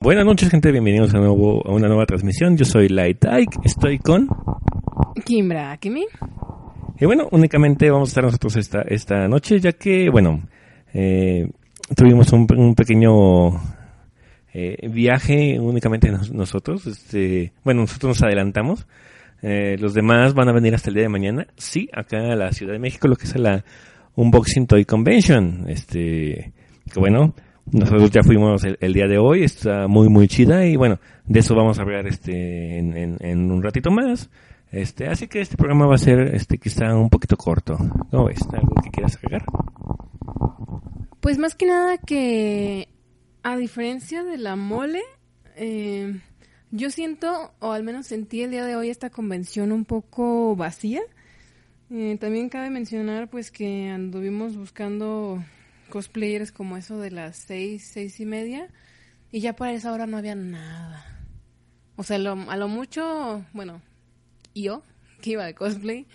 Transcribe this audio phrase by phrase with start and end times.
[0.00, 0.70] Buenas noches, gente.
[0.70, 2.56] Bienvenidos a, nuevo, a una nueva transmisión.
[2.56, 3.58] Yo soy Light Ike.
[3.64, 4.28] Estoy con.
[5.24, 6.06] Kimbra Kimi.
[7.00, 10.40] Y bueno, únicamente vamos a estar nosotros esta, esta noche, ya que, bueno,
[10.94, 11.48] eh,
[11.96, 13.48] tuvimos un, un pequeño
[14.54, 16.86] eh, viaje únicamente nos- nosotros.
[16.86, 18.86] Este, bueno, nosotros nos adelantamos.
[19.42, 21.48] Eh, los demás van a venir hasta el día de mañana.
[21.56, 23.64] Sí, acá a la Ciudad de México, lo que es la
[24.14, 25.64] Unboxing Toy Convention.
[25.68, 26.52] Este,
[26.92, 27.34] que bueno,
[27.72, 29.44] nosotros ya fuimos el, día de hoy.
[29.44, 30.66] Está muy, muy chida.
[30.66, 34.30] Y bueno, de eso vamos a hablar este, en, en, un ratito más.
[34.70, 37.76] Este, así que este programa va a ser, este, quizá un poquito corto.
[38.10, 38.40] ¿Cómo ves?
[38.52, 39.44] ¿Algo que quieras agregar?
[41.20, 42.88] Pues más que nada que,
[43.42, 45.02] a diferencia de la mole,
[45.56, 46.20] eh,
[46.70, 51.00] yo siento, o al menos sentí el día de hoy esta convención un poco vacía.
[51.90, 55.42] Eh, también cabe mencionar pues que anduvimos buscando
[55.88, 58.68] cosplayers como eso de las seis, seis y media,
[59.32, 61.04] y ya para esa hora no había nada.
[61.96, 63.82] O sea, lo- a lo mucho, bueno,
[64.54, 64.82] yo,
[65.20, 66.06] que iba de cosplay,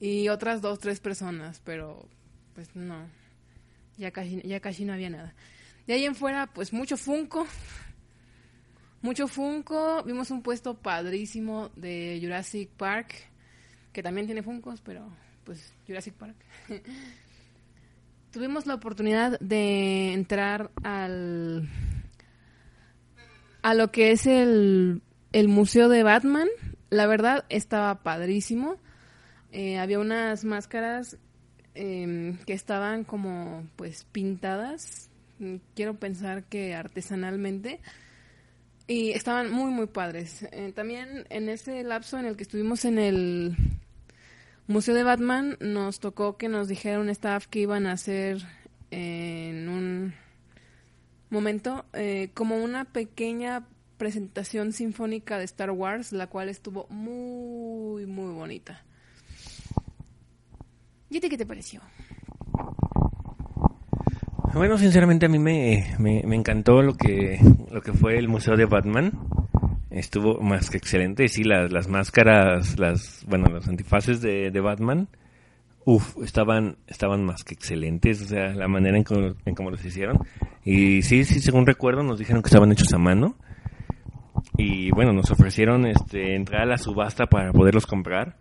[0.00, 2.08] y otras dos, tres personas, pero
[2.54, 3.06] pues no,
[3.96, 5.34] ya casi, ya casi no había nada.
[5.86, 7.46] De ahí en fuera, pues mucho Funko.
[9.02, 10.02] Mucho Funko.
[10.04, 13.14] Vimos un puesto padrísimo de Jurassic Park,
[13.92, 15.06] que también tiene Funkos, pero
[15.44, 16.36] pues Jurassic Park.
[18.34, 21.68] Tuvimos la oportunidad de entrar al
[23.62, 26.48] a lo que es el, el museo de Batman.
[26.90, 28.74] La verdad estaba padrísimo.
[29.52, 31.16] Eh, había unas máscaras
[31.76, 35.10] em, que estaban como pues pintadas,
[35.76, 37.78] quiero pensar que artesanalmente,
[38.88, 40.44] y estaban muy muy padres.
[40.50, 43.56] Eh, también en ese lapso en el que estuvimos en el
[44.66, 48.42] Museo de Batman, nos tocó que nos dijera un staff que iban a hacer
[48.90, 50.14] en un
[51.28, 53.66] momento eh, como una pequeña
[53.98, 58.82] presentación sinfónica de Star Wars, la cual estuvo muy muy bonita.
[61.10, 61.80] ¿Y a qué te pareció?
[64.54, 67.38] Bueno, sinceramente a mí me, me, me encantó lo que,
[67.70, 69.12] lo que fue el Museo de Batman.
[69.94, 71.24] Estuvo más que excelente.
[71.24, 75.08] Y sí, las, las máscaras, las, bueno, los antifaces de, de Batman,
[75.84, 78.20] uff, estaban, estaban más que excelentes.
[78.22, 80.18] O sea, la manera en cómo, los hicieron.
[80.64, 83.36] Y sí, sí, según recuerdo, nos dijeron que estaban hechos a mano.
[84.58, 88.36] Y bueno, nos ofrecieron este, entrar a la subasta para poderlos comprar.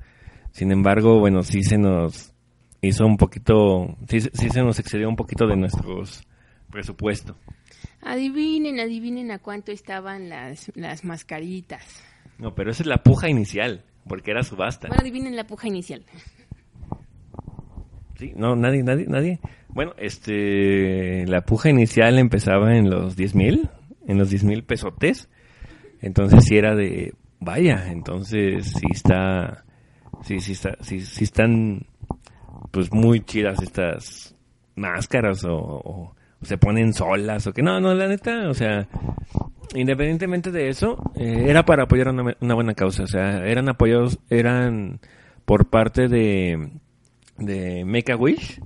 [0.53, 2.33] Sin embargo, bueno, sí se nos
[2.81, 6.25] hizo un poquito, sí, sí se nos excedió un poquito de nuestros
[6.71, 7.35] presupuesto.
[8.05, 12.03] Adivinen, adivinen a cuánto estaban las, las mascaritas.
[12.37, 14.87] No, pero esa es la puja inicial, porque era subasta.
[14.87, 16.03] Bueno, adivinen la puja inicial.
[18.17, 19.39] Sí, no, nadie, nadie, nadie.
[19.69, 23.69] Bueno, este, la puja inicial empezaba en los 10 mil,
[24.07, 25.29] en los 10 mil pesotes.
[26.01, 29.63] Entonces sí era de, vaya, entonces sí está,
[30.23, 31.87] sí, sí está, sí, sí están,
[32.71, 34.35] pues muy chidas estas
[34.75, 38.87] máscaras o, o se ponen solas o que no, no, la neta, o sea,
[39.75, 44.19] independientemente de eso, eh, era para apoyar una, una buena causa, o sea, eran apoyados,
[44.29, 44.99] eran
[45.45, 46.69] por parte de,
[47.37, 48.59] de Make a Wish,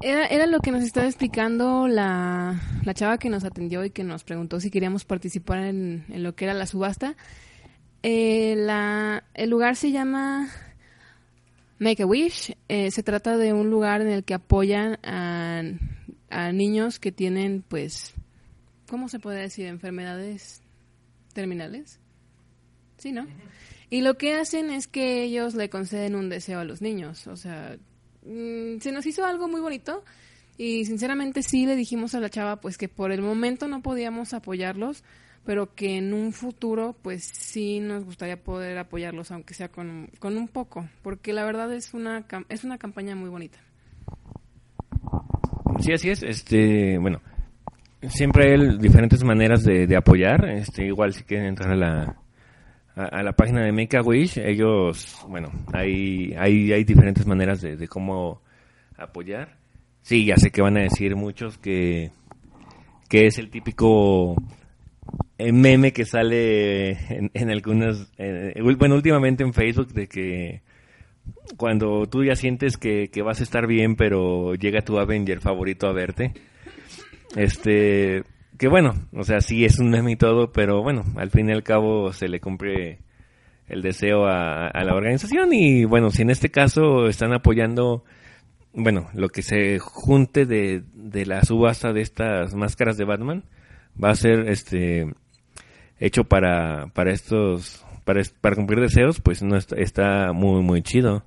[0.00, 4.04] Era, era lo que nos estaba explicando la, la chava que nos atendió y que
[4.04, 7.16] nos preguntó si queríamos participar en, en lo que era la subasta.
[8.04, 10.48] Eh, la, el lugar se llama
[11.78, 12.56] Make a Wish.
[12.68, 15.62] Eh, se trata de un lugar en el que apoyan a,
[16.30, 18.14] a niños que tienen, pues,
[18.88, 19.66] ¿cómo se puede decir?
[19.66, 20.62] Enfermedades
[21.32, 22.00] terminales.
[22.96, 23.26] Sí, ¿no?
[23.90, 27.26] Y lo que hacen es que ellos le conceden un deseo a los niños.
[27.26, 27.78] O sea,
[28.22, 30.04] mm, se nos hizo algo muy bonito
[30.58, 34.34] y sinceramente sí le dijimos a la chava pues que por el momento no podíamos
[34.34, 35.04] apoyarlos,
[35.48, 40.36] pero que en un futuro pues sí nos gustaría poder apoyarlos aunque sea con, con
[40.36, 43.58] un poco, porque la verdad es una es una campaña muy bonita.
[45.80, 46.22] Sí, así es.
[46.22, 47.22] Este, bueno,
[48.10, 50.44] siempre hay diferentes maneras de, de apoyar.
[50.50, 52.16] Este, igual si quieren entrar a la
[52.94, 57.76] a, la página de Make a Wish, ellos, bueno, hay hay hay diferentes maneras de,
[57.78, 58.42] de cómo
[58.98, 59.56] apoyar.
[60.02, 62.10] Sí, ya sé que van a decir muchos que
[63.08, 64.36] que es el típico
[65.38, 66.98] meme que sale
[67.34, 68.10] en, algunas,
[68.78, 70.62] bueno, últimamente en Facebook de que
[71.56, 75.86] cuando tú ya sientes que, que, vas a estar bien, pero llega tu Avenger favorito
[75.86, 76.32] a verte.
[77.36, 78.24] Este,
[78.58, 81.52] que bueno, o sea, sí es un meme y todo, pero bueno, al fin y
[81.52, 82.98] al cabo se le cumple
[83.68, 88.04] el deseo a, a la organización y bueno, si en este caso están apoyando,
[88.72, 93.44] bueno, lo que se junte de, de la subasta de estas máscaras de Batman,
[94.02, 95.06] va a ser este
[95.98, 101.24] hecho para, para estos para, para cumplir deseos, pues no está, está muy, muy chido.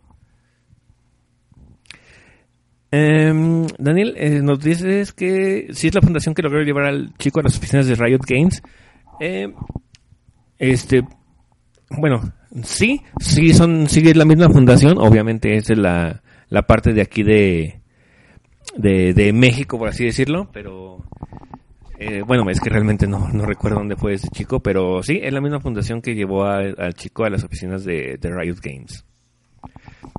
[2.92, 3.32] Eh,
[3.78, 7.44] Daniel, eh, nos dices que si es la fundación que logró llevar al chico a
[7.44, 8.62] las oficinas de Riot Games.
[9.20, 9.54] Eh,
[10.58, 11.04] este,
[11.92, 12.34] bueno,
[12.64, 14.98] sí, sí son, sigue la misma fundación.
[14.98, 17.80] Obviamente es la, la parte de aquí de,
[18.76, 21.06] de México, por así decirlo, pero
[22.04, 25.32] eh, bueno, es que realmente no, no recuerdo dónde fue ese chico, pero sí, es
[25.32, 29.06] la misma fundación que llevó al chico a las oficinas de, Riot Games.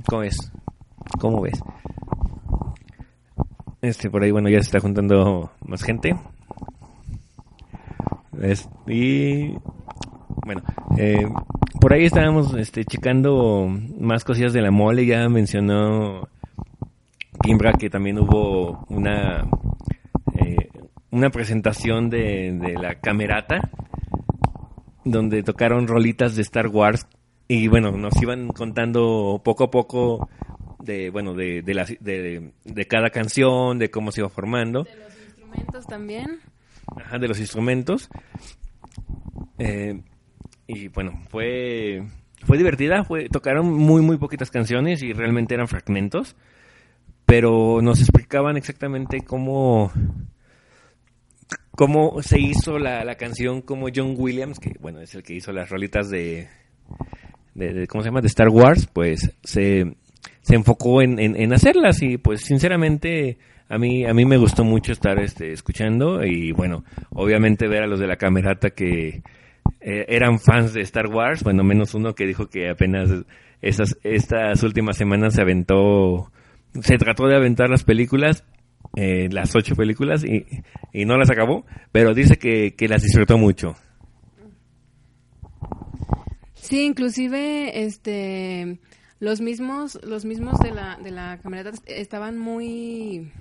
[0.06, 0.52] ¿Cómo ves?
[1.18, 1.60] ¿Cómo ves?
[3.80, 6.14] Este, por ahí, bueno, ya se está juntando más gente.
[8.86, 9.48] Y,
[10.46, 10.62] bueno,
[10.98, 11.26] eh,
[11.80, 13.66] por ahí estábamos este, checando
[13.98, 15.04] más cosillas de la mole.
[15.04, 16.28] Ya mencionó
[17.42, 19.48] Kimbra que también hubo una
[21.12, 23.70] una presentación de, de la camerata
[25.04, 27.06] donde tocaron rolitas de Star Wars
[27.48, 30.28] y bueno, nos iban contando poco a poco
[30.80, 34.84] de bueno de, de, la, de, de, cada canción, de cómo se iba formando.
[34.84, 36.40] De los instrumentos también.
[36.96, 38.08] Ajá, de los instrumentos.
[39.58, 40.00] Eh,
[40.66, 42.06] y bueno, fue
[42.44, 46.36] fue divertida, fue tocaron muy muy poquitas canciones y realmente eran fragmentos,
[47.26, 49.92] pero nos explicaban exactamente cómo
[51.76, 55.52] cómo se hizo la, la, canción como John Williams, que bueno, es el que hizo
[55.52, 56.48] las rolitas de,
[57.54, 58.20] de, ¿cómo se llama?
[58.20, 59.96] De Star Wars, pues se,
[60.42, 63.38] se enfocó en, en, hacerlas y pues sinceramente
[63.68, 67.86] a mí, a mí me gustó mucho estar este, escuchando y bueno, obviamente ver a
[67.86, 69.22] los de la camerata que
[69.80, 73.10] eh, eran fans de Star Wars, bueno, menos uno que dijo que apenas
[73.62, 76.30] esas, estas últimas semanas se aventó,
[76.80, 78.44] se trató de aventar las películas,
[78.94, 80.44] eh, las ocho películas y,
[80.92, 83.74] y, no las acabó, pero dice que, que, las disfrutó mucho.
[86.54, 88.78] Sí, inclusive este
[89.18, 93.32] los mismos los mismos de la de la camioneta estaban muy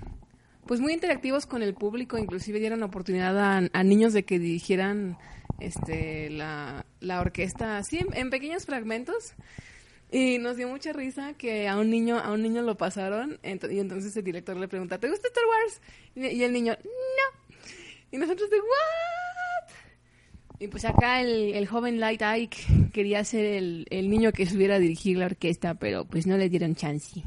[0.66, 3.36] pues muy interactivos con el público, inclusive dieron oportunidad
[3.72, 5.18] a, niños de que dirigieran
[5.60, 9.34] este la, la orquesta así en pequeños fragmentos
[10.12, 13.78] y nos dio mucha risa que a un niño, a un niño lo pasaron, y
[13.78, 15.80] entonces el director le pregunta, ¿te gusta Star Wars?
[16.14, 17.58] Y el niño, no.
[18.10, 19.74] Y nosotros de, ¿what?
[20.60, 24.74] Y pues acá el, el joven Light Ike quería ser el, el niño que subiera
[24.74, 27.22] a dirigir la orquesta, pero pues no le dieron chance.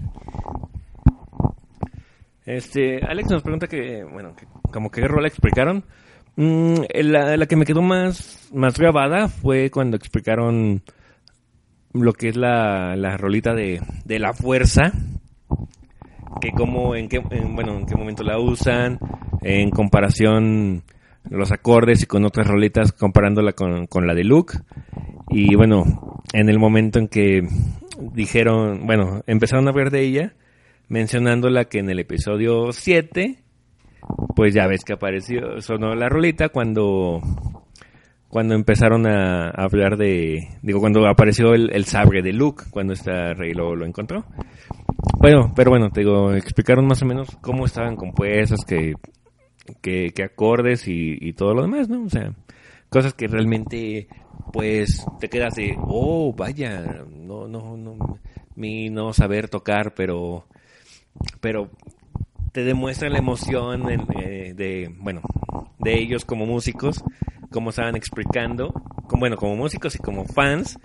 [2.45, 5.83] Este, Alex nos pregunta que, bueno, que, como que qué rol explicaron.
[6.35, 10.83] Mm, la, la, que me quedó más, más grabada fue cuando explicaron
[12.03, 14.91] lo que es la, la rolita de, de la fuerza,
[16.41, 18.99] que como, en qué, en, bueno, en qué momento la usan,
[19.41, 20.83] en comparación
[21.29, 24.57] los acordes y con otras rolitas comparándola con, con la de Luke.
[25.29, 27.47] Y bueno, en el momento en que
[28.13, 30.33] dijeron, bueno, empezaron a hablar de ella,
[30.87, 33.37] mencionándola que en el episodio 7,
[34.35, 37.21] pues ya ves que apareció, sonó la rolita cuando
[38.35, 43.53] cuando empezaron a, hablar de, digo, cuando apareció el, sabre de Luke, cuando esta rey
[43.53, 44.25] lo, encontró.
[45.19, 48.95] Bueno, pero bueno, te digo, explicaron más o menos cómo estaban compuestas, que,
[49.81, 52.03] que acordes y, y, todo lo demás, ¿no?
[52.03, 52.33] O sea,
[52.89, 54.09] cosas que realmente,
[54.51, 58.19] pues, te quedas de, oh, vaya, no, no, no,
[58.57, 60.45] mi no saber tocar, pero,
[61.39, 61.69] pero
[62.55, 65.21] te demuestra la emoción de, de, bueno,
[65.77, 67.03] de ellos como músicos
[67.51, 68.71] como estaban explicando,
[69.09, 70.79] como, bueno, como músicos y como fans,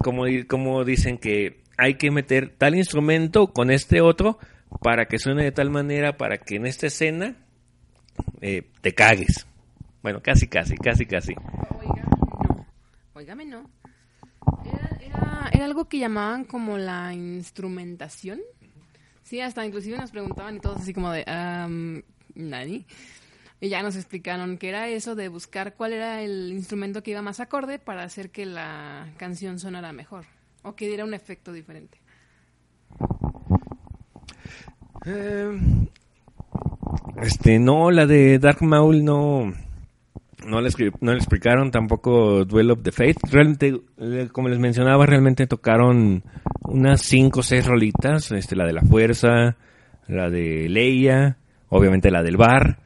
[0.00, 4.40] como, como dicen que hay que meter tal instrumento con este otro
[4.82, 7.36] para que suene de tal manera, para que en esta escena
[8.40, 9.46] eh, te cagues.
[10.02, 11.34] Bueno, casi, casi, casi, casi.
[13.14, 13.70] Oígame, no.
[14.64, 18.40] Era, era, era algo que llamaban como la instrumentación.
[19.24, 22.02] Sí, hasta inclusive nos preguntaban y todos así como de, um,
[22.34, 22.86] ¿nani?
[23.60, 27.22] Y ya nos explicaron que era eso de buscar cuál era el instrumento que iba
[27.22, 30.26] más acorde para hacer que la canción sonara mejor
[30.62, 31.98] o que diera un efecto diferente.
[35.06, 35.58] Eh,
[37.22, 39.54] este, no, la de Dark Maul no,
[40.46, 40.70] no le,
[41.00, 43.18] no le explicaron tampoco Duel of the Faith.
[43.30, 43.80] Realmente,
[44.32, 46.22] como les mencionaba, realmente tocaron
[46.62, 48.32] unas 5 o 6 rolitas.
[48.32, 49.56] Este, la de la fuerza,
[50.06, 52.78] la de Leia, obviamente la del bar.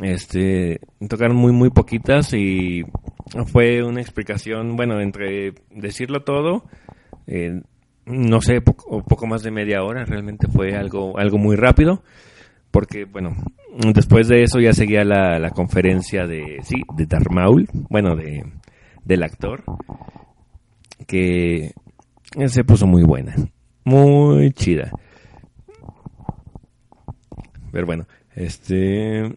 [0.00, 2.82] Este, tocaron muy, muy poquitas y
[3.46, 6.64] fue una explicación, bueno, entre decirlo todo,
[7.26, 7.60] eh,
[8.06, 12.02] no sé, poco, poco más de media hora, realmente fue algo, algo muy rápido,
[12.70, 13.36] porque, bueno,
[13.94, 18.44] después de eso ya seguía la, la conferencia de, sí, de Darmaul, bueno, de,
[19.04, 19.64] del actor,
[21.06, 21.72] que
[22.46, 23.34] se puso muy buena,
[23.84, 24.90] muy chida.
[27.70, 29.34] Pero bueno, este,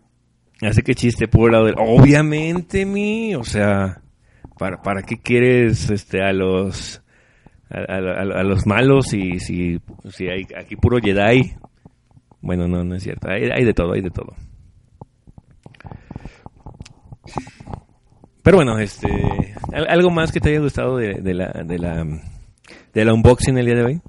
[0.62, 4.02] así que chiste por lado del, obviamente mi, o sea,
[4.58, 7.02] ¿para, para qué quieres, este, a los,
[7.70, 11.56] a, a, los malos y si, si hay aquí puro Jedi?
[12.46, 13.28] Bueno, no, no es cierto.
[13.28, 14.36] Hay, hay de todo, hay de todo.
[18.44, 19.10] Pero bueno, este,
[19.74, 22.06] algo más que te haya gustado de, de la, de la,
[22.94, 24.02] de la unboxing el día de hoy.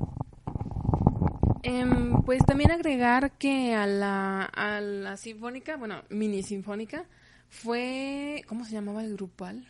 [1.62, 7.06] Em, pues también agregar que a la, a la sinfónica, bueno, mini sinfónica,
[7.48, 9.66] fue, ¿cómo se llamaba el grupal?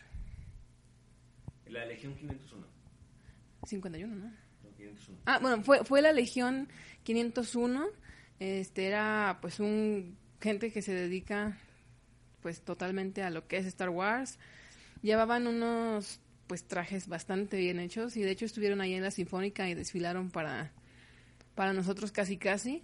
[1.67, 2.67] La Legión 501.
[3.63, 4.31] 51, ¿no?
[5.25, 6.67] Ah, bueno, fue, fue la Legión
[7.03, 7.87] 501.
[8.39, 11.57] Este era pues un gente que se dedica
[12.41, 14.39] pues totalmente a lo que es Star Wars.
[15.01, 19.67] Llevaban unos pues trajes bastante bien hechos y de hecho estuvieron ahí en la Sinfónica
[19.69, 20.71] y desfilaron para
[21.55, 22.83] para nosotros casi casi.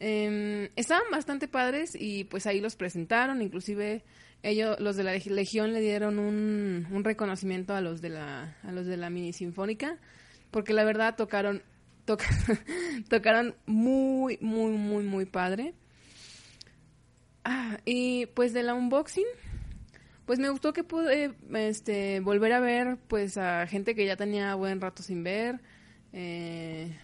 [0.00, 4.02] Eh, estaban bastante padres y pues ahí los presentaron, inclusive
[4.42, 8.72] ellos, los de la Legión le dieron un, un reconocimiento a los de la, a
[8.72, 9.96] los de la mini sinfónica,
[10.50, 11.62] porque la verdad tocaron,
[12.04, 12.26] toca,
[13.08, 15.74] tocaron muy, muy, muy, muy padre.
[17.44, 19.26] Ah, y pues de la unboxing,
[20.24, 24.54] pues me gustó que pude este, volver a ver pues a gente que ya tenía
[24.54, 25.60] buen rato sin ver.
[26.12, 26.96] Eh,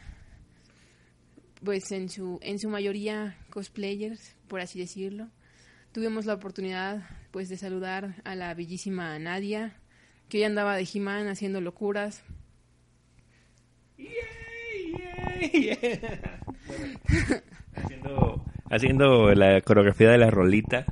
[1.63, 5.29] pues en su, en su mayoría cosplayers, por así decirlo.
[5.93, 9.77] Tuvimos la oportunidad pues de saludar a la bellísima Nadia,
[10.29, 12.23] que hoy andaba de He-Man haciendo locuras.
[17.75, 20.87] Haciendo, haciendo la coreografía de la rolita.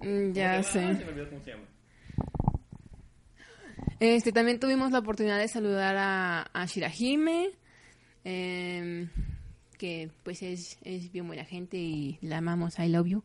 [0.00, 0.96] Mm, ya sé.
[4.00, 7.50] Este, también tuvimos la oportunidad de saludar a, a Shirahime.
[8.24, 9.08] Eh,
[9.78, 13.24] que pues es, es bien buena gente y la amamos, I love you.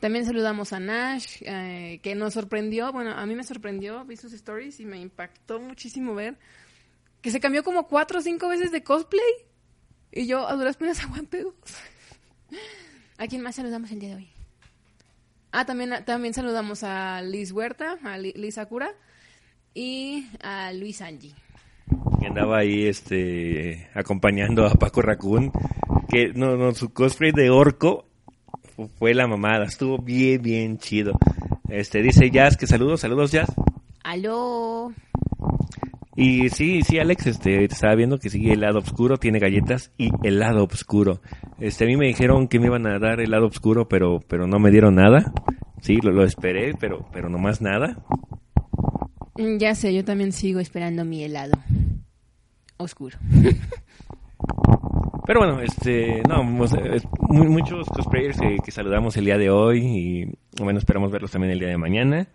[0.00, 4.32] También saludamos a Nash, eh, que nos sorprendió, bueno, a mí me sorprendió, vi sus
[4.32, 6.38] stories y me impactó muchísimo ver
[7.20, 9.47] que se cambió como cuatro o cinco veces de cosplay.
[10.12, 11.54] Y yo a duras penas aguanté dos.
[13.18, 14.28] ¿A quién más saludamos el día de hoy?
[15.50, 18.90] Ah, también, también saludamos a Liz Huerta, a Liz Sakura
[19.74, 21.34] y a Luis Angie
[22.20, 25.52] que andaba ahí este acompañando a Paco Raccoon,
[26.08, 28.06] que no, no, su cosplay de orco
[28.98, 31.12] fue la mamada, estuvo bien, bien chido.
[31.68, 33.52] Este dice Jazz que saludos, saludos Jazz.
[34.02, 34.92] Aló.
[36.20, 40.10] Y sí, sí, Alex, este, estaba viendo que sigue el lado oscuro, tiene galletas y
[40.24, 41.20] el lado oscuro.
[41.60, 44.48] Este, a mí me dijeron que me iban a dar el lado oscuro, pero, pero
[44.48, 45.32] no me dieron nada.
[45.80, 48.04] Sí, lo, lo esperé, pero, pero no más nada.
[49.36, 51.52] Ya sé, yo también sigo esperando mi helado
[52.78, 53.16] oscuro.
[55.26, 60.78] Pero bueno, este, no, muchos cosplayers que, que, saludamos el día de hoy y bueno,
[60.78, 62.28] esperamos verlos también el día de mañana.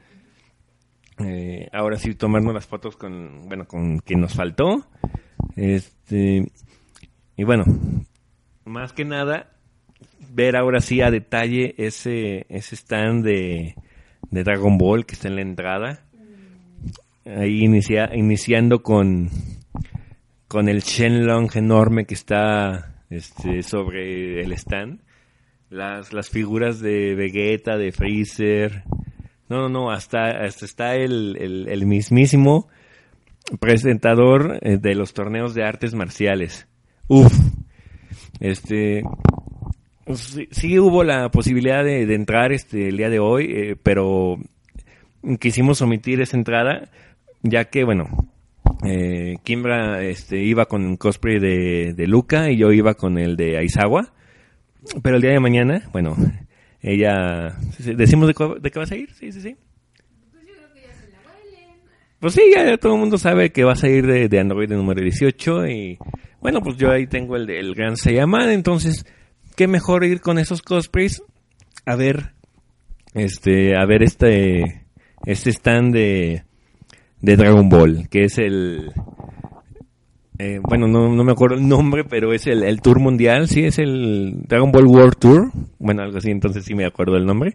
[1.20, 4.86] Eh, ahora sí, tomarnos las fotos con, bueno, con quien nos faltó.
[5.56, 6.52] Este,
[7.36, 7.66] y bueno,
[8.66, 9.52] más que nada,
[10.32, 13.76] ver ahora sí a detalle ese, ese stand de,
[14.32, 16.06] de Dragon Ball que está en la entrada.
[17.26, 19.30] Ahí inicia, iniciando con
[20.54, 25.02] con el Shenlong enorme que está este, sobre el stand.
[25.72, 28.84] Las, las figuras de Vegeta, de Freezer.
[29.54, 32.70] No, no, no, hasta, está el, mismísimo
[33.60, 36.68] presentador eh, de los torneos de artes marciales.
[37.08, 37.32] Uf.
[38.40, 39.04] Este.
[40.12, 44.40] Sí, sí hubo la posibilidad de, entrar este el día de hoy, eh, pero
[45.40, 46.90] quisimos omitir esa entrada,
[47.44, 48.06] ya que, bueno,
[48.84, 53.60] eh, Kimbra este, iba con cosplay de, de Luca y yo iba con el de
[53.60, 54.14] Aizawa.
[55.04, 56.16] Pero el día de mañana, bueno,
[56.84, 57.58] ella...
[57.80, 59.12] ¿Decimos de, de qué vas a ir?
[59.14, 59.56] Sí, sí, sí.
[60.32, 61.18] Pues yo creo que ya se la
[62.20, 65.02] Pues sí, ya todo el mundo sabe que vas a ir de, de Android número
[65.02, 65.98] 18 y...
[66.40, 69.06] Bueno, pues yo ahí tengo el del Gran Saiyaman, entonces...
[69.56, 71.24] ¿Qué mejor ir con esos cosplays?
[71.86, 72.34] A ver...
[73.16, 73.76] Este...
[73.76, 74.84] A ver este
[75.26, 76.44] este stand de,
[77.22, 78.92] de Dragon Ball, que es el,
[80.40, 83.64] eh, bueno, no, no, me acuerdo el nombre, pero es el, el, Tour Mundial, sí,
[83.64, 87.54] es el Dragon Ball World Tour, bueno, algo así, entonces sí me acuerdo el nombre,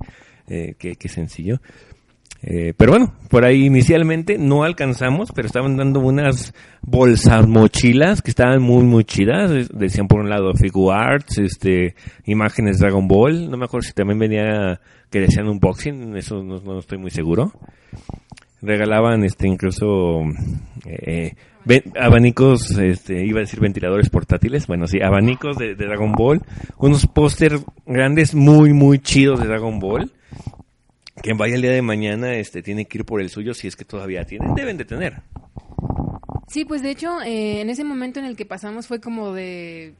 [0.48, 1.60] eh, qué, qué sencillo.
[2.40, 8.30] Eh, pero bueno, por ahí inicialmente no alcanzamos, pero estaban dando unas bolsas mochilas que
[8.30, 9.68] estaban muy muy chidas.
[9.74, 13.50] Decían por un lado Figure Arts, este, imágenes Dragon Ball.
[13.50, 14.80] No me acuerdo si también venía
[15.10, 17.52] que decían unboxing, eso no, no estoy muy seguro.
[18.62, 20.22] Regalaban este incluso
[20.86, 21.34] eh,
[22.00, 26.42] abanicos, este, iba a decir ventiladores portátiles, bueno sí, abanicos de, Dragon Ball,
[26.78, 30.12] unos póster grandes muy muy chidos de Dragon Ball
[31.22, 33.76] quien vaya el día de mañana este tiene que ir por el suyo si es
[33.76, 35.22] que todavía tienen, deben de tener.
[36.48, 39.94] Sí, pues de hecho, eh, en ese momento en el que pasamos fue como de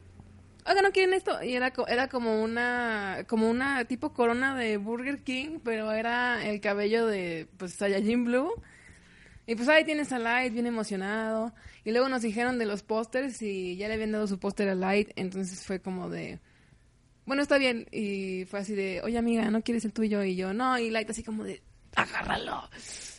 [0.69, 1.43] oiga, ¿no quieren esto?
[1.43, 6.61] Y era, era como una como una tipo corona de Burger King, pero era el
[6.61, 8.53] cabello de pues Saiyajin Blue.
[9.49, 11.55] Y pues ahí tienes a Light bien emocionado.
[11.83, 14.75] Y luego nos dijeron de los pósters y ya le habían dado su póster a
[14.75, 15.09] Light.
[15.17, 16.39] Entonces fue como de,
[17.25, 17.87] bueno, está bien.
[17.91, 20.23] Y fue así de, oye amiga, ¿no quieres el tuyo?
[20.23, 20.79] Y yo, no.
[20.79, 21.63] Y Light así como de,
[21.97, 22.69] agárralo,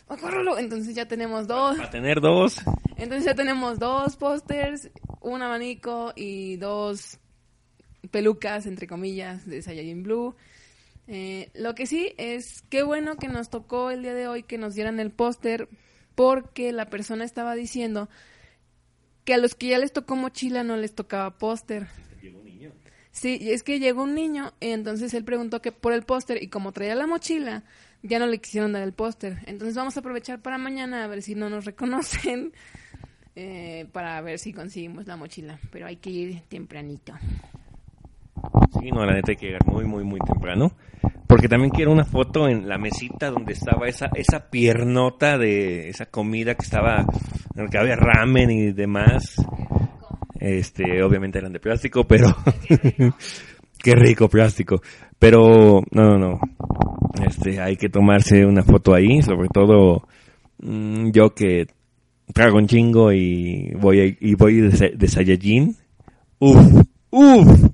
[0.06, 0.56] agárralo.
[0.56, 1.80] Entonces ya tenemos dos.
[1.80, 2.58] A tener dos.
[2.96, 4.88] Entonces ya tenemos dos pósters,
[5.20, 7.18] un abanico y dos
[8.12, 10.36] pelucas, entre comillas, de Saiyajin Blue.
[11.08, 14.58] Eh, lo que sí es, qué bueno que nos tocó el día de hoy que
[14.58, 15.68] nos dieran el póster
[16.20, 18.10] porque la persona estaba diciendo
[19.24, 21.86] que a los que ya les tocó mochila no les tocaba póster.
[23.10, 26.48] Sí, es que llegó un niño, y entonces él preguntó que por el póster y
[26.48, 27.64] como traía la mochila,
[28.02, 29.38] ya no le quisieron dar el póster.
[29.46, 32.52] Entonces vamos a aprovechar para mañana a ver si no nos reconocen,
[33.34, 35.58] eh, para ver si conseguimos la mochila.
[35.72, 37.14] Pero hay que ir tempranito.
[38.80, 40.72] Sí, no, la neta hay que llegar muy, muy, muy temprano.
[41.26, 46.06] Porque también quiero una foto en la mesita donde estaba esa, esa piernota de esa
[46.06, 47.04] comida que estaba,
[47.54, 49.36] en el que había ramen y demás.
[50.40, 52.34] Este, obviamente eran de plástico, pero
[53.78, 54.82] qué rico plástico.
[55.18, 56.40] Pero no, no, no.
[57.24, 60.02] Este, hay que tomarse una foto ahí, sobre todo
[60.62, 61.66] mmm, yo que
[62.32, 65.76] trago un chingo y voy y voy de, de Saiyajin.
[66.38, 67.69] Uf, uf.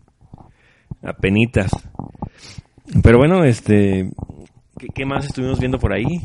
[1.07, 1.71] Apenitas.
[3.03, 4.11] Pero bueno, este,
[4.79, 6.21] ¿qué, ¿qué, más estuvimos viendo por ahí?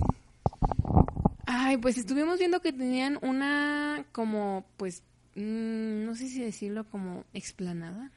[1.46, 5.04] Ay, pues estuvimos viendo que tenían una como, pues,
[5.36, 8.12] mmm, no sé si decirlo como explanada.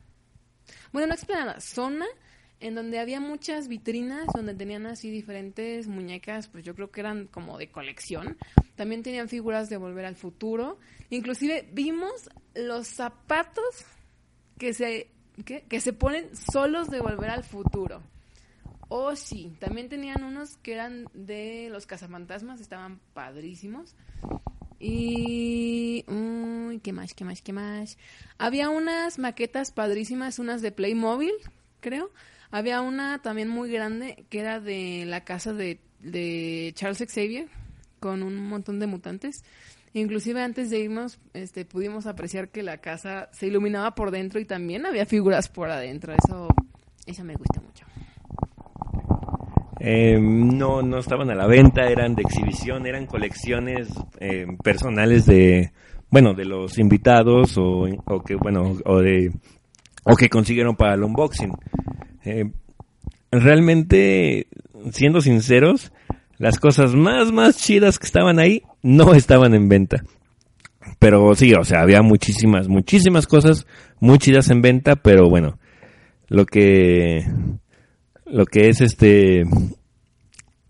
[0.92, 2.06] Bueno, no explanada, zona
[2.60, 7.26] en donde había muchas vitrinas donde tenían así diferentes muñecas, pues yo creo que eran
[7.26, 8.38] como de colección.
[8.74, 10.78] También tenían figuras de Volver al Futuro.
[11.10, 13.84] Inclusive vimos los zapatos
[14.56, 15.10] que se,
[15.44, 18.02] que se ponen solos de Volver al Futuro.
[18.88, 23.94] Oh, sí, también tenían unos que eran de los cazafantasmas, estaban padrísimos.
[24.78, 26.04] Y...
[26.06, 27.14] Uy, ¿Qué más?
[27.14, 27.42] ¿Qué más?
[27.42, 27.98] ¿Qué más?
[28.38, 31.32] Había unas maquetas padrísimas, unas de Playmobil,
[31.80, 32.10] creo.
[32.50, 37.48] Había una también muy grande que era de la casa de, de Charles Xavier,
[38.00, 39.42] con un montón de mutantes.
[39.96, 44.44] Inclusive antes de irnos, este, pudimos apreciar que la casa se iluminaba por dentro y
[44.44, 46.12] también había figuras por adentro.
[46.12, 46.48] Eso,
[47.06, 47.86] eso me gusta mucho.
[49.78, 55.72] Eh, no, no estaban a la venta, eran de exhibición, eran colecciones eh, personales de,
[56.10, 57.86] bueno, de los invitados o,
[58.26, 59.30] que, bueno, o de,
[60.04, 61.52] o que consiguieron para el unboxing.
[62.24, 62.50] Eh,
[63.30, 64.48] realmente,
[64.90, 65.92] siendo sinceros,
[66.38, 70.04] las cosas más, más chidas que estaban ahí no estaban en venta.
[70.98, 73.66] Pero sí, o sea, había muchísimas, muchísimas cosas
[74.00, 75.58] muy chidas en venta, pero bueno,
[76.28, 77.24] lo que
[78.26, 79.44] lo que es este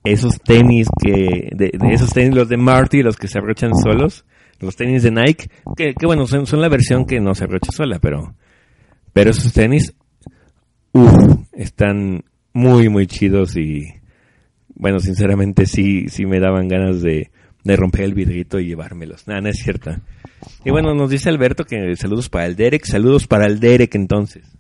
[0.03, 1.51] esos tenis que
[1.91, 4.25] esos tenis los de Marty los que se abrochan solos
[4.61, 7.73] los tenis de Nike que, que bueno son, son, la versión que no se abrocha
[7.73, 8.35] sola pero
[9.13, 9.95] pero esos tenis
[10.93, 11.15] uff,
[11.53, 13.85] están muy muy chidos y
[14.75, 17.31] bueno sinceramente sí sí me daban ganas de,
[17.65, 19.93] de romper el vidrito y llevármelos nada no es cierto
[20.65, 24.55] y bueno nos dice Alberto que saludos para el Derek saludos para el Derek entonces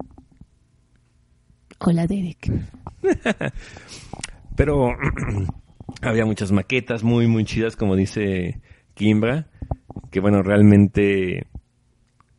[1.86, 2.50] Hola, Derek.
[4.56, 4.88] Pero
[6.02, 8.60] había muchas maquetas muy, muy chidas, como dice
[8.94, 9.48] Kimbra,
[10.10, 11.46] que bueno, realmente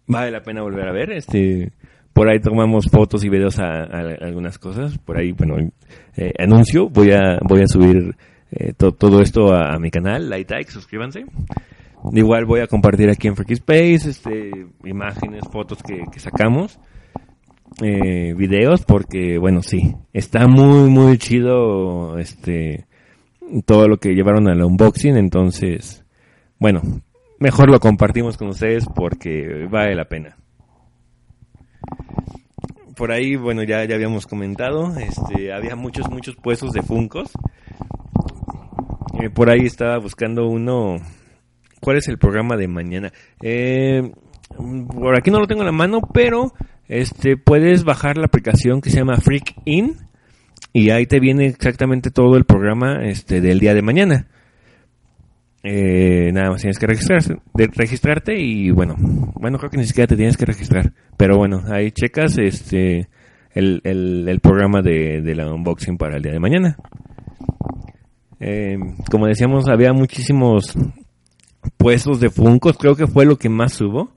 [0.08, 1.12] vale la pena volver a ver.
[1.12, 1.74] Este,
[2.16, 3.84] por ahí tomamos fotos y videos a,
[4.22, 4.98] algunas cosas.
[4.98, 5.58] Por ahí, bueno,
[6.16, 8.16] eh, anuncio, voy a, voy a subir
[8.52, 11.26] eh, to, todo esto a, mi canal, like, suscríbanse.
[12.14, 14.50] Igual voy a compartir aquí en Freaky Space, este,
[14.86, 16.80] imágenes, fotos que, que sacamos
[17.82, 22.88] eh, videos porque, bueno, sí, está muy, muy chido este
[23.66, 26.06] todo lo que llevaron al unboxing, entonces,
[26.60, 26.82] bueno,
[27.40, 30.38] mejor lo compartimos con ustedes porque vale la pena.
[32.96, 37.32] Por ahí, bueno, ya, ya habíamos comentado, este, había muchos, muchos puestos de Funcos.
[39.22, 40.98] Eh, por ahí estaba buscando uno.
[41.82, 43.12] ¿Cuál es el programa de mañana?
[43.42, 44.12] Eh,
[44.88, 46.54] por aquí no lo tengo en la mano, pero
[46.88, 49.98] este puedes bajar la aplicación que se llama Freak In
[50.72, 54.28] y ahí te viene exactamente todo el programa este del día de mañana.
[55.68, 58.94] Eh, nada más tienes que registrarse, registrarte y bueno,
[59.34, 63.10] bueno creo que ni siquiera te tienes que registrar, pero bueno, ahí checas este
[63.56, 66.78] el, el, programa de, de, la unboxing para el día de mañana.
[68.40, 68.78] Eh,
[69.10, 70.78] como decíamos, había muchísimos
[71.78, 74.12] puestos de Funkos, creo que fue lo que más hubo.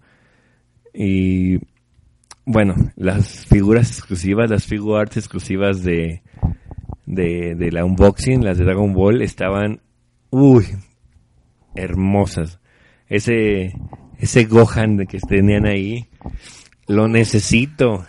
[0.93, 1.61] Y
[2.45, 6.21] bueno, las figuras exclusivas, las figure exclusivas de,
[7.07, 9.81] de, de la unboxing, las de Dragon Ball, estaban,
[10.31, 10.67] uy,
[11.83, 12.61] hermosas.
[13.09, 13.75] Ese,
[14.19, 16.09] ese Gohan que tenían ahí,
[16.87, 18.07] lo necesito.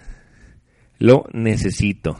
[0.97, 2.19] Lo necesito.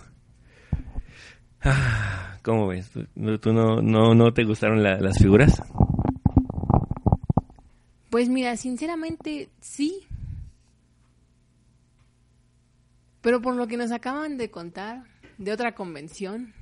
[1.62, 2.89] Ah, ¿Cómo ves?
[2.91, 5.62] ¿Tú, no, no, no te gustaron las figuras?
[8.09, 10.07] Pues mira, sinceramente sí.
[13.21, 15.03] Pero por lo que nos acaban de contar
[15.38, 16.53] de otra convención,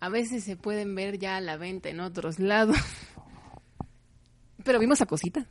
[0.00, 2.76] a veces se pueden ver ya a la venta en otros lados.
[4.66, 5.46] Pero vimos a cosita.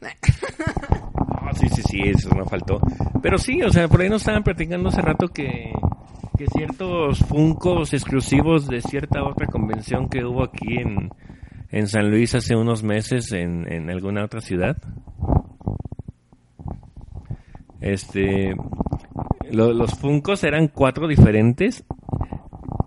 [1.48, 2.82] Ah, sí, sí, sí, eso no faltó.
[3.22, 5.72] Pero sí, o sea, por ahí nos estaban platicando hace rato que,
[6.38, 11.10] que ciertos Funcos exclusivos de cierta otra convención que hubo aquí en,
[11.70, 14.78] en San Luis hace unos meses en, en alguna otra ciudad.
[17.80, 18.54] Este,
[19.52, 21.86] los Funcos eran cuatro diferentes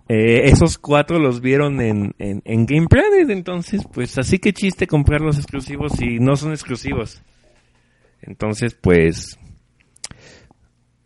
[0.09, 5.21] eh, esos cuatro los vieron en, en, Game Planet, entonces, pues así que chiste comprar
[5.21, 7.23] los exclusivos si no son exclusivos.
[8.23, 9.39] Entonces, pues,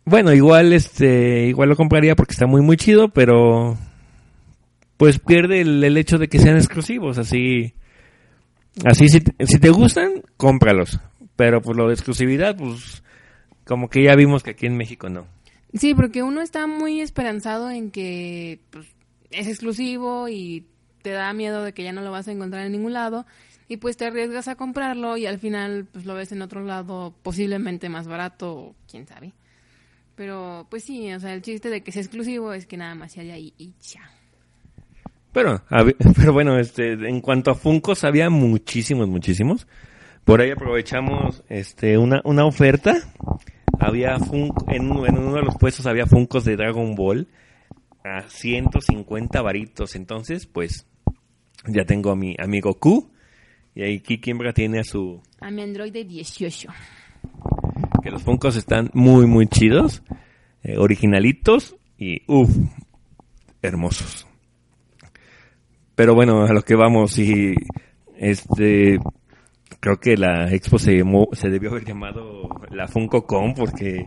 [0.05, 3.77] bueno, igual este, igual lo compraría porque está muy muy chido, pero
[4.95, 7.73] pues pierde el, hecho de que sean exclusivos, así,
[8.85, 11.01] así si, si te gustan, cómpralos,
[11.35, 13.03] pero por lo de exclusividad, pues,
[13.65, 15.27] como que ya vimos que aquí en México no.
[15.73, 18.87] Sí, porque uno está muy esperanzado en que pues,
[19.31, 20.67] es exclusivo y
[21.01, 23.25] te da miedo de que ya no lo vas a encontrar en ningún lado
[23.67, 27.13] y pues te arriesgas a comprarlo y al final pues lo ves en otro lado
[27.23, 29.33] posiblemente más barato, quién sabe.
[30.15, 33.13] Pero pues sí, o sea, el chiste de que sea exclusivo es que nada más
[33.13, 34.09] se haya ahí y ya.
[35.31, 35.63] Pero,
[36.15, 39.67] pero bueno, este, en cuanto a Funcos había muchísimos, muchísimos.
[40.23, 43.11] Por ahí aprovechamos este una, una oferta
[43.79, 44.17] había
[44.67, 47.27] en, uno de los puestos había Funcos de Dragon Ball
[48.03, 49.95] a 150 varitos.
[49.95, 50.87] Entonces, pues,
[51.67, 53.09] ya tengo a mi amigo Q.
[53.75, 55.21] Y ahí Kikimbra tiene a su...
[55.39, 56.69] A mi androide 18.
[58.03, 60.03] Que los Funcos están muy, muy chidos.
[60.63, 62.55] Eh, originalitos y, uff,
[63.61, 64.27] hermosos.
[65.95, 67.55] Pero bueno, a lo que vamos y...
[68.15, 68.99] Este
[69.79, 74.03] creo que la expo se, se debió haber llamado la FuncoCon porque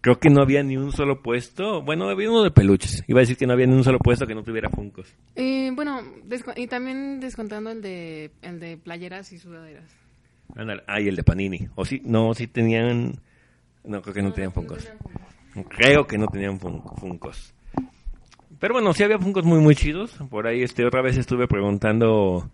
[0.00, 1.82] creo que no había ni un solo puesto.
[1.82, 3.04] Bueno, había uno de peluches.
[3.06, 5.14] Iba a decir que no había ni un solo puesto que no tuviera Funcos.
[5.36, 6.00] Eh, bueno,
[6.56, 9.90] y también descontando el de, el de playeras y sudaderas.
[10.86, 11.68] Ah, y el de Panini.
[11.74, 13.20] O sí, no, sí tenían...
[13.84, 14.88] No, creo que no, tenían Funcos.
[15.68, 17.54] creo que no tenían Funcos.
[18.58, 20.12] Pero bueno, sí había Funcos muy, muy chidos.
[20.28, 22.50] Por ahí este otra vez estuve preguntando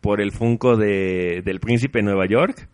[0.00, 2.68] por el Funko de, del Príncipe de Nueva York,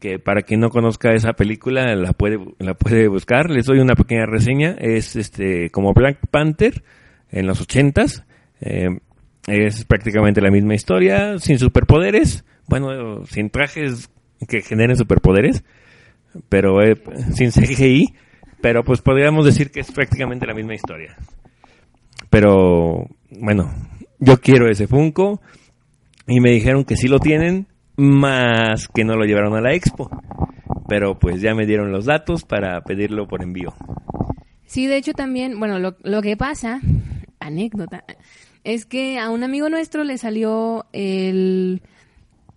[0.00, 3.50] que para quien no conozca esa película la puede, la puede buscar.
[3.50, 4.76] Les doy una pequeña reseña.
[4.78, 6.82] Es este como Black Panther
[7.30, 8.24] en los ochentas.
[8.60, 8.98] Eh,
[9.46, 14.10] es prácticamente la misma historia, sin superpoderes, bueno, sin trajes
[14.46, 15.64] que generen superpoderes,
[16.48, 17.00] pero eh,
[17.34, 18.14] sin CGI,
[18.60, 21.16] pero pues podríamos decir que es prácticamente la misma historia.
[22.30, 23.72] Pero bueno,
[24.18, 25.40] yo quiero ese Funko.
[26.28, 30.10] Y me dijeron que sí lo tienen, más que no lo llevaron a la expo.
[30.86, 33.74] Pero pues ya me dieron los datos para pedirlo por envío.
[34.66, 36.80] Sí, de hecho también, bueno, lo, lo que pasa,
[37.40, 38.04] anécdota,
[38.62, 41.80] es que a un amigo nuestro le salió el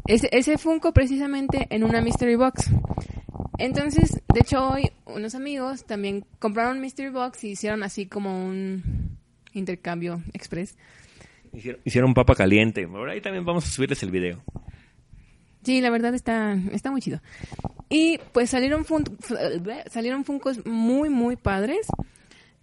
[0.08, 2.70] ese, ese Funko precisamente en una Mystery Box.
[3.58, 9.18] Entonces, de hecho hoy unos amigos también compraron Mystery Box y hicieron así como un
[9.54, 10.76] intercambio express.
[11.54, 12.84] Hicieron, papa caliente.
[12.86, 14.44] Ahora ahí también vamos a subirles el video.
[15.64, 17.22] Sí, la verdad está, está muy chido.
[17.90, 19.04] Y pues salieron, fun
[19.90, 21.88] salieron Funcos muy, muy padres.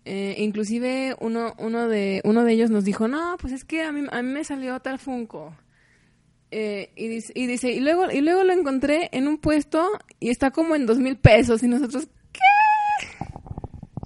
[0.05, 3.93] Eh, inclusive uno, uno, de, uno de ellos nos dijo, no, pues es que a
[3.93, 5.55] mí, a mí me salió tal Funko.
[6.51, 9.87] Eh, y, dice, y dice, y luego, y luego lo encontré en un puesto
[10.19, 11.63] y está como en dos mil pesos.
[11.63, 12.41] Y nosotros, ¿qué?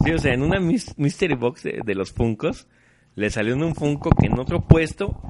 [0.05, 2.66] Sí, o sea, en una mystery box de, los Funcos,
[3.14, 5.20] le salió en un Funko que en otro puesto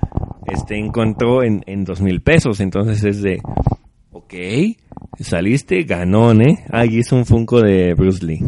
[0.46, 2.60] este, encontró en, en dos mil pesos.
[2.60, 3.40] Entonces es de,
[4.10, 4.34] ok,
[5.20, 6.64] saliste ganón, ¿eh?
[6.70, 8.40] Ahí es un Funko de Bruce Lee.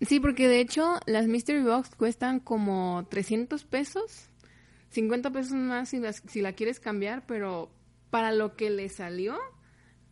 [0.00, 4.30] Sí, porque de hecho las Mystery Box cuestan como 300 pesos,
[4.90, 7.70] 50 pesos más si, si la quieres cambiar, pero
[8.10, 9.36] para lo que le salió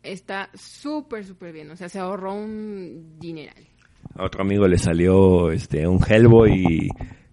[0.03, 1.71] está súper, súper bien.
[1.71, 3.67] O sea, se ahorró un dineral.
[4.15, 6.89] A otro amigo le salió este un Hellboy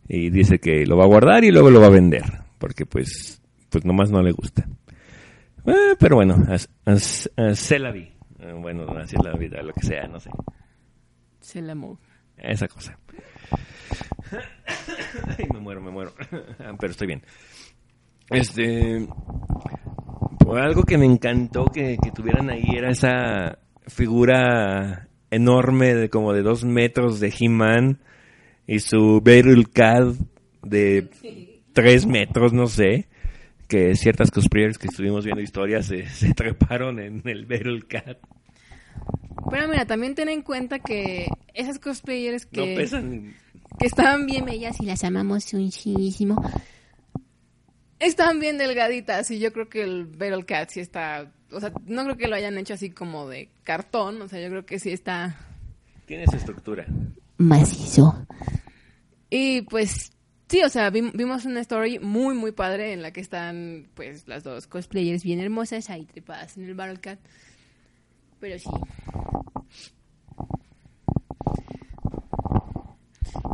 [0.09, 2.25] y, dice que lo va a guardar y luego lo va a vender,
[2.59, 4.67] porque pues, pues nomás no le gusta.
[5.67, 6.37] Eh, pero bueno,
[6.99, 8.13] se la vi.
[8.39, 10.31] Eh, bueno, así la vida, lo que sea, no sé.
[11.41, 11.77] Se la.
[12.37, 12.99] Esa cosa.
[15.39, 16.13] Ay, me muero, me muero.
[16.79, 17.23] Pero estoy bien.
[18.31, 19.07] Este.
[20.57, 26.65] algo que me encantó que, tuvieran ahí era esa figura enorme de como de dos
[26.65, 28.01] metros de He-Man
[28.67, 30.15] y su Battle Cat
[30.63, 31.09] de
[31.73, 33.09] tres metros, no sé.
[33.69, 38.19] Que ciertas cosplayers que estuvimos viendo historias se, se treparon en el Battle Cat.
[39.51, 43.35] Pero mira, también ten en cuenta que esas cosplayers que, no pesan.
[43.79, 46.43] que estaban bien bellas y las amamos muchísimo,
[47.99, 52.05] estaban bien delgaditas y yo creo que el Battle Cat sí está, o sea, no
[52.05, 54.91] creo que lo hayan hecho así como de cartón, o sea, yo creo que sí
[54.91, 55.37] está...
[56.07, 56.87] Tiene su estructura.
[57.39, 58.27] Macizo.
[59.31, 60.13] Y pues
[60.49, 64.45] sí, o sea, vimos una story muy, muy padre en la que están pues las
[64.45, 67.19] dos cosplayers bien hermosas ahí trepadas en el Battle Cat.
[68.41, 68.71] Pero sí.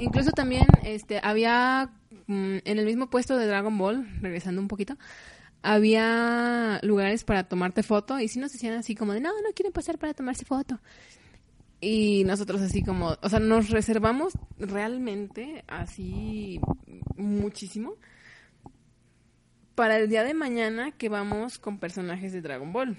[0.01, 1.91] Incluso también este había
[2.27, 4.97] mm, en el mismo puesto de Dragon Ball, regresando un poquito,
[5.63, 9.73] había lugares para tomarte foto y si nos decían así como de, "No, no quieren
[9.73, 10.81] pasar para tomarse foto."
[11.83, 16.59] Y nosotros así como, o sea, nos reservamos realmente así
[17.17, 17.97] muchísimo
[19.75, 22.97] para el día de mañana que vamos con personajes de Dragon Ball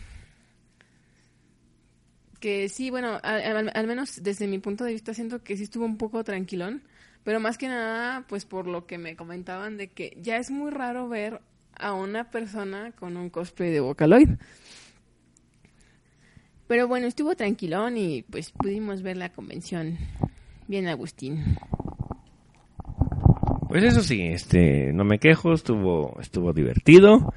[2.43, 5.97] que sí, bueno, al, menos desde mi punto de vista siento que sí estuvo un
[5.97, 6.83] poco tranquilón,
[7.23, 10.69] pero más que nada, pues por lo que me comentaban de que ya es muy
[10.69, 11.39] raro ver
[11.73, 14.27] a una persona con un cosplay de Vocaloid.
[16.73, 19.95] Pero bueno, estuvo tranquilón y pues pudimos ver la convención
[20.67, 21.55] bien Agustín.
[23.69, 27.31] Pues eso sí, este, no me quejo, estuvo, estuvo divertido.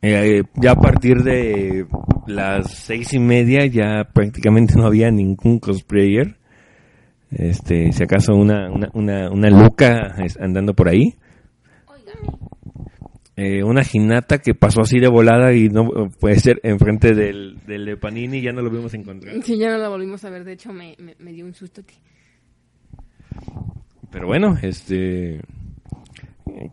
[0.00, 1.86] Eh, ya a partir de
[2.26, 6.38] las seis y media ya prácticamente no había ningún cosplayer.
[7.30, 11.14] Este, si acaso una, una, una, una andando por ahí.
[13.36, 15.88] Eh, una ginata que pasó así de volada y no
[16.20, 19.42] puede ser enfrente del, del de Panini ya no lo vimos encontrar.
[19.42, 21.82] Sí, ya no la volvimos a ver, de hecho me, me, dio un susto.
[24.12, 25.40] Pero bueno, este,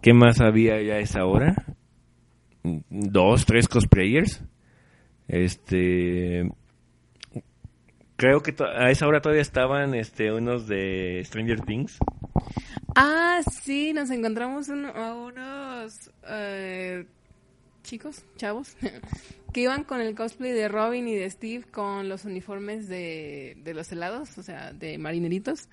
[0.04, 1.56] ¿qué más había ya a esa hora?
[2.64, 4.44] Dos, tres cosplayers.
[5.28, 6.48] Este
[8.22, 11.98] creo que a esa hora todavía estaban este unos de Stranger Things.
[12.96, 17.08] Ah, sí, nos encontramos a unos eh,
[17.82, 18.78] chicos, chavos,
[19.54, 23.92] que iban con el cosplay de Robin y de Steve con los uniformes de, los
[23.92, 25.68] helados, o sea, de marineritos.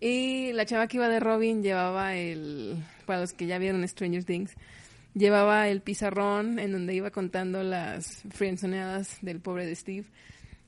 [0.00, 2.76] Y la chava que iba de Robin llevaba el,
[3.06, 4.54] para los que ya vieron Stranger Things,
[5.14, 10.06] llevaba el pizarrón en donde iba contando las friendzoneadas del pobre de Steve.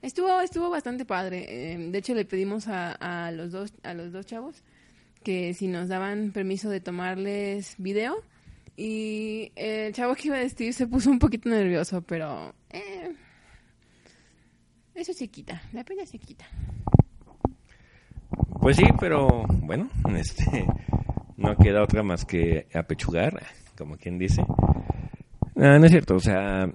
[0.02, 1.72] Estuvo, estuvo bastante padre.
[1.72, 4.62] Em, de hecho, le pedimos a, a, los dos, a los dos chavos
[5.26, 8.22] que si nos daban permiso de tomarles video.
[8.76, 13.12] Y el chavo que iba de Steve se puso un poquito nervioso, pero eh,
[14.94, 16.46] eso se quita, la pena se quita.
[18.60, 20.66] Pues sí, pero bueno, este
[21.36, 23.42] no queda otra más que apechugar
[23.76, 24.42] como quien dice.
[25.56, 26.70] Ah, no es cierto, o sea,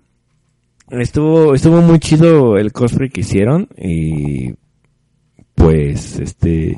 [0.92, 4.54] estuvo estuvo muy chido el cosplay que hicieron y
[5.56, 6.78] pues este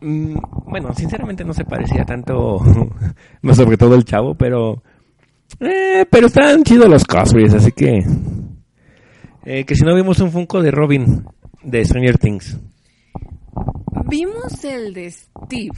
[0.00, 2.60] mm, bueno, sinceramente no se parecía tanto,
[3.42, 4.82] no sobre todo el chavo, pero
[5.60, 8.02] eh, pero están chidos los cosplays, así que
[9.44, 11.24] eh, que si no vimos un Funko de Robin
[11.62, 12.58] de Stranger Things.
[14.06, 15.76] Vimos el de Steve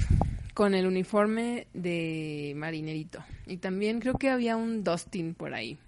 [0.54, 3.24] con el uniforme de marinerito.
[3.46, 5.78] Y también creo que había un Dustin por ahí.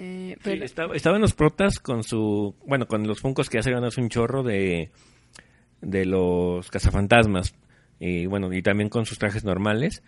[0.00, 4.44] Eh, estaba, en los protas con su, bueno, con los funcos que hacen un chorro
[4.44, 4.92] de,
[5.80, 7.56] de los cazafantasmas.
[7.98, 10.04] Y bueno, y también con sus trajes normales.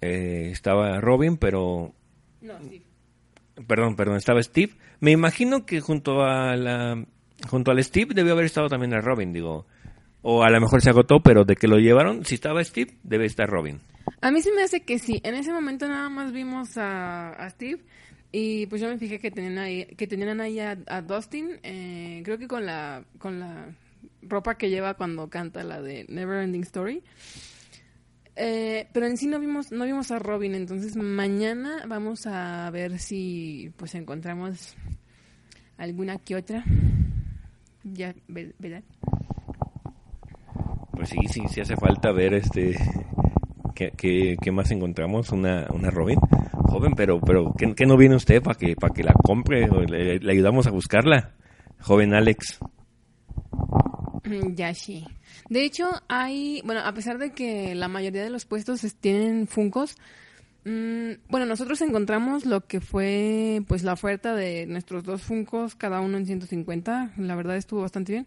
[0.00, 1.92] Eh, estaba Robin, pero...
[2.40, 2.84] No, Steve.
[3.66, 4.72] Perdón, perdón, estaba Steve.
[5.00, 7.04] Me imagino que junto a la
[7.46, 9.66] junto al Steve debió haber estado también el Robin, digo.
[10.22, 13.26] O a lo mejor se agotó, pero de que lo llevaron, si estaba Steve, debe
[13.26, 13.80] estar Robin.
[14.22, 15.20] A mí se me hace que sí.
[15.22, 17.82] En ese momento nada más vimos a, a Steve
[18.36, 22.36] y pues yo me fijé que tenían ahí, que tenían ahí a, Dustin, eh, creo
[22.36, 23.66] que con la, con la
[24.22, 27.00] ropa que lleva cuando canta la de Never Ending Story.
[28.34, 32.98] Eh, pero en sí no vimos, no vimos a Robin, entonces mañana vamos a ver
[32.98, 34.74] si pues encontramos
[35.78, 36.64] alguna que otra.
[37.84, 38.82] Ya, ve- ¿verdad?
[40.90, 42.76] Pues sí, sí, sí hace falta ver este
[43.74, 46.18] qué, qué- qué más encontramos, una, una Robin
[46.66, 49.68] joven, pero pero ¿qué, no viene usted para que para que la compre?
[49.70, 51.34] O Le, ayudamos a buscarla,
[51.80, 52.58] joven Alex.
[54.24, 55.04] Mm, Ya sí.
[55.50, 59.46] De hecho, hay, bueno, a pesar de que la mayoría de los puestos es- tienen
[59.46, 59.96] Funcos,
[60.64, 66.00] mm, bueno, nosotros encontramos lo que fue, pues, la oferta de nuestros dos Funcos, cada
[66.00, 67.12] uno en 150.
[67.18, 68.26] La verdad estuvo bastante bien.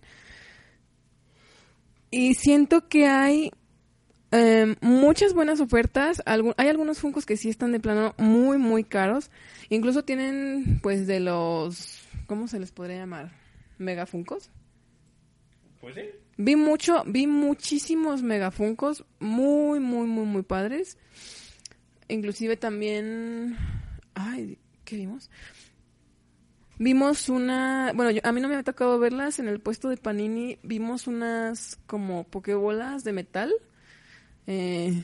[2.12, 3.52] Y siento que hay
[4.32, 6.22] em, muchas buenas ofertas.
[6.26, 9.30] Hay algunos Funcos que sí están de plano muy, muy caros.
[9.70, 13.32] Incluso tienen, pues, de los, ¿cómo se les podría llamar?
[13.78, 14.50] Mega Funcos.
[15.82, 16.02] Pues sí.
[16.38, 20.98] Vi mucho, vi muchísimos megafuncos muy, muy, muy, muy padres.
[22.10, 23.58] Inclusive también,
[24.14, 25.30] ay, ¿qué vimos?
[26.80, 29.98] Vimos una, bueno, yo- a mí no me ha tocado verlas en el puesto de
[29.98, 30.60] Panini.
[30.62, 33.52] Vimos unas como pokebolas de metal
[34.48, 35.04] eh,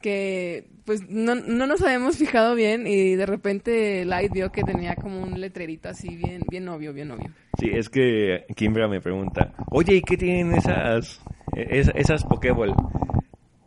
[0.00, 4.94] que pues no, no nos habíamos fijado bien y de repente Light vio que tenía
[4.96, 7.30] como un letrerito así bien, bien obvio, bien obvio.
[7.58, 11.20] Sí, es que Kimbra me pregunta, oye, ¿y qué tienen esas,
[11.56, 12.72] es- esas Pokéball?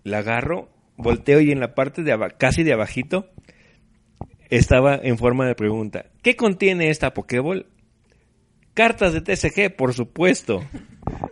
[0.03, 3.29] La agarro, volteo y en la parte de casi de abajito
[4.49, 7.67] estaba en forma de pregunta, ¿qué contiene esta Pokéball?
[8.73, 10.61] Cartas de TCG, por supuesto.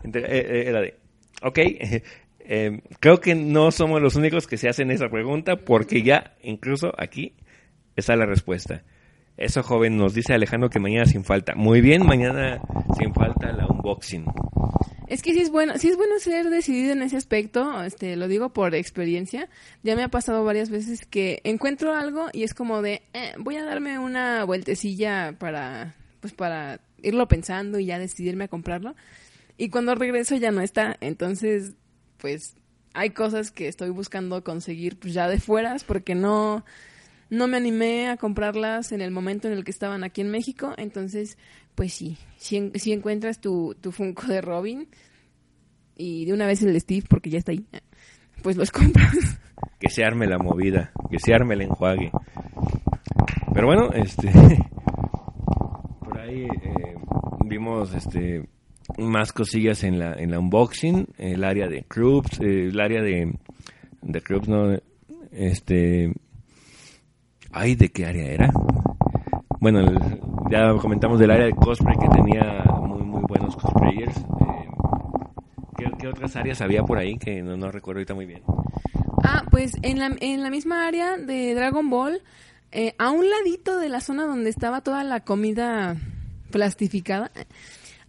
[0.04, 0.96] Eh, eh, Era de,
[1.44, 1.60] ok,
[2.50, 6.94] eh, creo que no somos los únicos que se hacen esa pregunta porque ya incluso
[6.98, 7.36] aquí
[7.98, 8.84] está la respuesta.
[9.36, 11.56] Eso, joven, nos dice Alejandro que mañana sin falta.
[11.56, 12.62] Muy bien, mañana
[12.98, 14.26] sin falta la unboxing.
[15.08, 18.28] Es que sí es bueno, sí es bueno ser decidido en ese aspecto, este, lo
[18.28, 19.50] digo por experiencia.
[19.84, 23.58] Ya me ha pasado varias veces que encuentro algo y es como de, eh, voy
[23.58, 28.96] a darme una vueltecilla para, pues para irlo pensando y ya decidirme a comprarlo.
[29.58, 31.76] Y cuando regreso ya no está, entonces,
[32.18, 32.56] pues
[32.94, 36.66] hay cosas que estoy buscando conseguir pues ya de fueras porque no,
[37.30, 40.74] no me animé a comprarlas en el momento en el que estaban aquí en México,
[40.78, 41.38] entonces,
[41.76, 44.88] pues sí, si, si encuentras tu, tu Funko de Robin
[45.96, 47.66] y de una vez el Steve, porque ya está ahí,
[48.42, 49.16] pues los compras.
[49.80, 52.12] Que se arme la movida, que se arme el enjuague.
[53.54, 54.32] Pero bueno, este.
[56.00, 56.96] Por ahí eh,
[57.46, 58.48] vimos este
[58.98, 63.34] más cosillas en la, en la unboxing, el área de clubs, el área de,
[64.02, 64.78] de clubs, no,
[65.32, 66.14] este.
[67.52, 68.50] Ay, ¿de qué área era?
[69.60, 69.82] Bueno,
[70.52, 74.18] ya comentamos del área de cosplay que tenía muy, muy buenos cosplayers.
[74.18, 74.70] eh,
[75.78, 78.44] ¿qué, qué otras áreas había por ahí que no, no recuerdo ahorita muy bien?
[79.24, 82.22] Ah, pues en la, en la misma área de Dragon Ball,
[82.72, 85.96] eh, a un ladito de la zona donde estaba toda la comida
[86.52, 87.32] plastificada,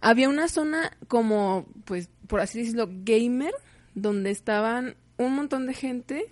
[0.01, 3.53] había una zona como, pues, por así decirlo, gamer,
[3.95, 6.25] donde estaban un montón de gente.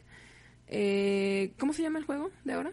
[0.68, 2.72] Eh, ¿Cómo se llama el juego de ahora?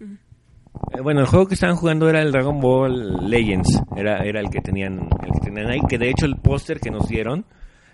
[0.00, 3.80] Eh, Bueno, el juego que estaban jugando era el Dragon Ball Legends.
[3.96, 5.80] Era, era el que tenían, el que tenían ahí.
[5.88, 7.44] Que de hecho el póster que nos dieron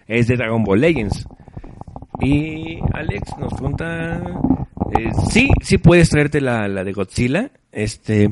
[0.07, 1.27] es de Dragon Ball Legends.
[2.21, 4.23] Y Alex nos pregunta,
[4.97, 7.51] eh, sí, sí puedes traerte la, la de Godzilla.
[7.73, 8.29] Este,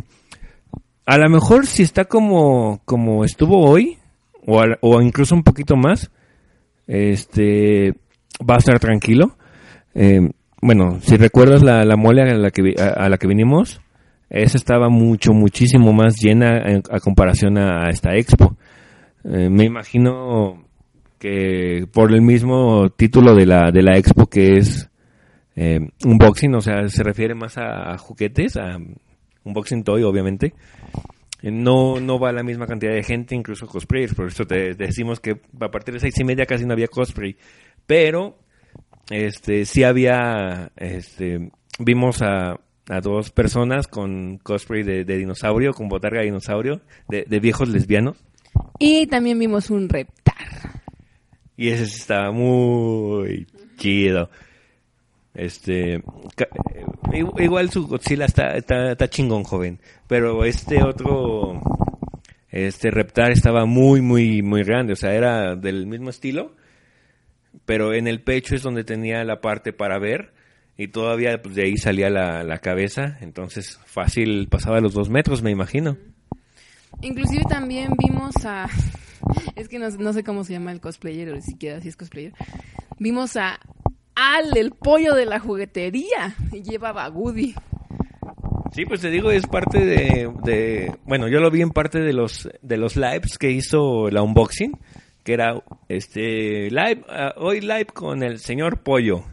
[1.10, 3.98] a lo mejor si está como, como estuvo hoy,
[4.46, 6.10] o, o incluso un poquito más,
[6.86, 7.94] este,
[8.48, 9.36] va a estar tranquilo.
[9.94, 10.30] Eh,
[10.62, 13.80] bueno, si recuerdas la, la mole a la que, a, a la que vinimos,
[14.28, 18.56] esa estaba mucho, muchísimo más llena en- a comparación a, esta expo.
[19.24, 20.64] Eh, me imagino
[21.18, 24.88] que por el mismo título de la, de la expo que es
[25.56, 28.78] eh, unboxing, o sea, se refiere más a juguetes, a
[29.44, 30.54] unboxing toy, obviamente.
[31.42, 34.86] Eh, No, no va la misma cantidad de gente, incluso cosplayers, por eso te, te
[34.86, 37.36] decimos que a partir de seis y media casi no había cosplay.
[37.86, 38.38] Pero,
[39.10, 45.88] este, sí había, este, vimos a, a dos personas con cosplay de, de dinosaurio, con
[45.88, 48.16] botarga de dinosaurio, de, de viejos lesbianos.
[48.78, 50.36] Y también vimos un reptar.
[51.56, 54.30] Y ese estaba muy chido.
[55.34, 56.02] Este,
[57.38, 59.80] igual su Godzilla está, está, chingón, joven.
[60.06, 61.60] Pero este otro,
[62.50, 64.94] este Reptar estaba muy, muy, muy grande.
[64.94, 66.54] O sea, era del mismo estilo.
[67.64, 70.32] Pero en el pecho es donde tenía la parte para ver.
[70.76, 73.18] Y todavía pues, de ahí salía la, la cabeza.
[73.20, 75.96] Entonces, fácil pasaba los dos metros, me imagino.
[77.02, 78.66] Inclusive también vimos a...
[79.54, 82.32] Es que no, no sé cómo se llama el cosplayer, o siquiera si es cosplayer.
[82.98, 83.60] Vimos a
[84.14, 86.34] Al, el pollo de la juguetería.
[86.52, 87.54] Y llevaba a Woody.
[88.72, 92.48] Sí, pues te digo, es parte de, bueno, yo lo vi en parte de los
[92.62, 94.78] de los lives que hizo la unboxing,
[95.24, 99.24] que era este live ah, hoy live con el señor Pollo.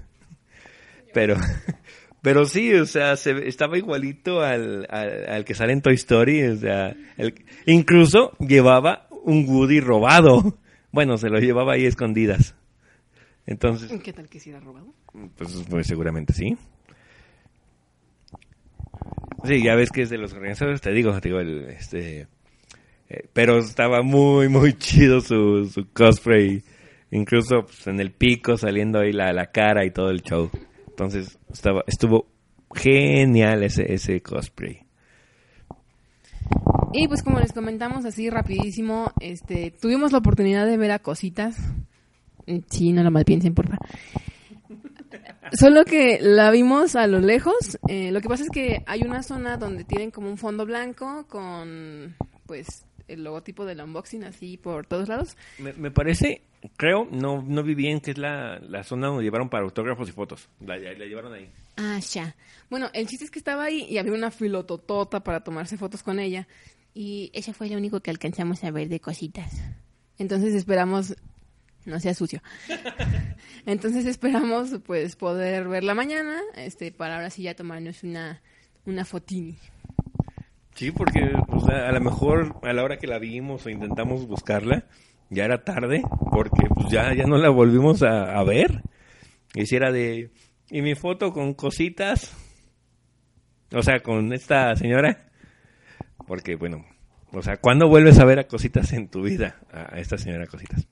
[1.14, 1.36] Pero
[2.24, 6.44] pero sí, o sea, se, estaba igualito al, al, al que sale en Toy Story,
[6.44, 7.36] o sea, el-
[7.68, 10.58] incluso llevaba un Woody robado.
[10.90, 12.56] Bueno, se lo llevaba ahí escondidas.
[13.48, 14.94] Entonces, ¿Qué tal que si era robado?
[15.36, 16.58] pues, pues seguramente sí.
[19.46, 22.28] Sí, ya ves que es de los organizadores, te digo, te digo, el, este...
[23.10, 26.62] eh, pero estaba muy, muy chido su, su cosplay.
[27.12, 30.50] Incluso pues, en el pico saliendo ahí la, la cara y todo el show.
[30.90, 32.28] Entonces, estaba, estuvo
[32.76, 34.82] genial ese, ese cosplay.
[36.92, 41.58] Y pues como les comentamos así rapidísimo, este, tuvimos la oportunidad de ver a cositas.
[42.70, 43.78] Sí, no lo malpiensen, porfa.
[45.54, 47.78] Solo que la vimos a lo lejos.
[47.88, 51.26] Eh, lo que pasa es que hay una zona donde tienen como un fondo blanco
[51.28, 55.38] con, pues, el logotipo del unboxing así por todos lados.
[55.60, 56.42] Me, me parece,
[56.76, 60.12] creo, no, no vi bien que es la, la zona donde llevaron para autógrafos y
[60.12, 60.50] fotos.
[60.60, 61.50] La, la- la llevaron ahí.
[61.78, 62.36] Ah, ya.
[62.70, 66.20] Bueno, el chiste es que estaba ahí y había una filototota para tomarse fotos con
[66.20, 66.48] ella.
[66.94, 69.54] Y ese fue lo único que alcanzamos a ver de cositas.
[70.18, 71.16] Entonces esperamos,
[71.88, 72.42] no sea sucio.
[73.66, 78.42] Entonces esperamos pues poder verla mañana, este, para ahora sí ya tomarnos una,
[78.86, 79.58] una fotini.
[80.76, 84.86] Sí, porque o a lo mejor a la hora que la vimos o intentamos buscarla,
[85.30, 88.84] ya era tarde, porque pues ya, ya no la volvimos a, a ver.
[89.56, 90.32] Y si era de...
[90.70, 92.36] Y mi foto con cositas,
[93.74, 95.30] o sea, con esta señora,
[96.28, 96.86] porque bueno,
[97.32, 99.62] o sea, ¿cuándo vuelves a ver a cositas en tu vida?
[99.72, 100.88] A esta señora cositas.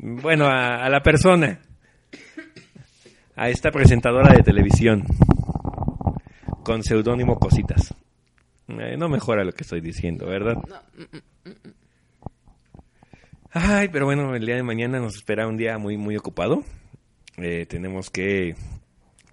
[0.00, 1.60] Bueno, a, a la persona,
[3.34, 5.04] a esta presentadora de televisión,
[6.62, 7.94] con seudónimo cositas.
[8.68, 10.56] Eh, no mejora lo que estoy diciendo, ¿verdad?
[13.50, 16.62] Ay, pero bueno, el día de mañana nos espera un día muy, muy ocupado.
[17.36, 18.54] Eh, tenemos que,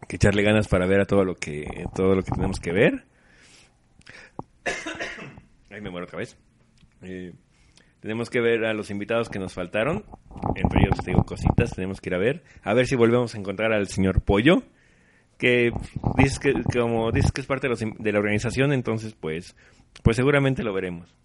[0.07, 3.05] que echarle ganas para ver a todo lo que, todo lo que tenemos que ver.
[5.69, 6.35] Ay, me muero otra vez.
[7.03, 7.33] Eh,
[8.05, 10.05] tenemos que ver a los invitados que nos faltaron.
[10.53, 12.43] Entre ellos, te digo, cositas, tenemos que ir a ver.
[12.61, 14.61] A ver si volvemos a encontrar al señor Pollo.
[15.39, 15.71] Que
[16.15, 19.55] dices que, como dices que es parte de, los de la organización, entonces pues,
[20.03, 21.15] pues seguramente lo veremos.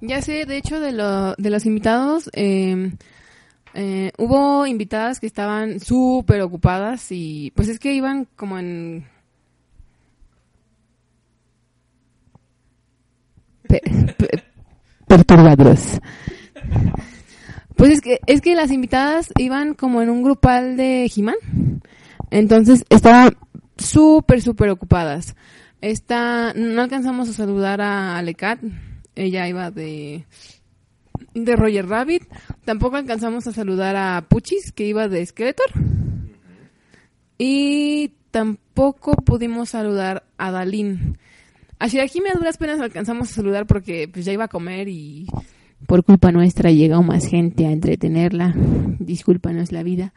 [0.00, 2.92] Ya sé, de hecho, de, lo, de los invitados, eh,
[3.74, 9.04] eh, hubo invitadas que estaban súper ocupadas y pues es que iban como en...
[13.66, 13.82] Pe-
[15.06, 16.00] perturbados.
[17.76, 21.36] Pues es que, es que las invitadas iban como en un grupal de Jimán.
[22.30, 23.36] Entonces estaban
[23.76, 25.36] súper, súper ocupadas.
[25.82, 28.60] Esta, no alcanzamos a saludar a Alecat.
[29.14, 30.24] Ella iba de,
[31.34, 32.22] de Roger Rabbit.
[32.64, 35.70] Tampoco alcanzamos a saludar a Puchis, que iba de Skeletor.
[37.38, 41.18] Y tampoco pudimos saludar a Dalín.
[41.78, 45.26] A Shirahime a duras penas alcanzamos a saludar porque pues ya iba a comer y
[45.86, 48.54] por culpa nuestra llegó más gente a entretenerla.
[48.98, 50.14] Discúlpanos la vida.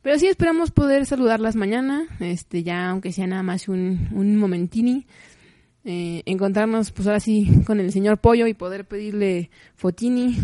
[0.00, 5.06] Pero sí esperamos poder saludarlas mañana, este ya aunque sea nada más un, un momentini.
[5.84, 10.36] Eh, encontrarnos pues ahora sí con el señor Pollo y poder pedirle fotini.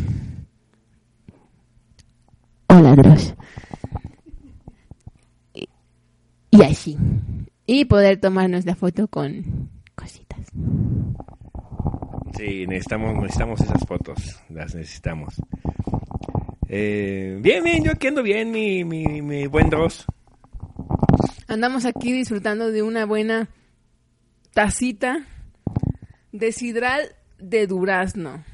[2.68, 3.34] Hola, Dross.
[5.54, 5.68] Y,
[6.50, 6.98] y así.
[7.66, 10.46] Y poder tomarnos la foto con cositas.
[12.36, 15.34] Sí, necesitamos, necesitamos esas fotos, las necesitamos.
[16.68, 20.07] Eh, bien, bien, yo aquí ando bien, mi, mi, mi buen Dross.
[21.49, 23.49] Andamos aquí disfrutando de una buena
[24.53, 25.26] tacita
[26.30, 28.44] de sidral de durazno.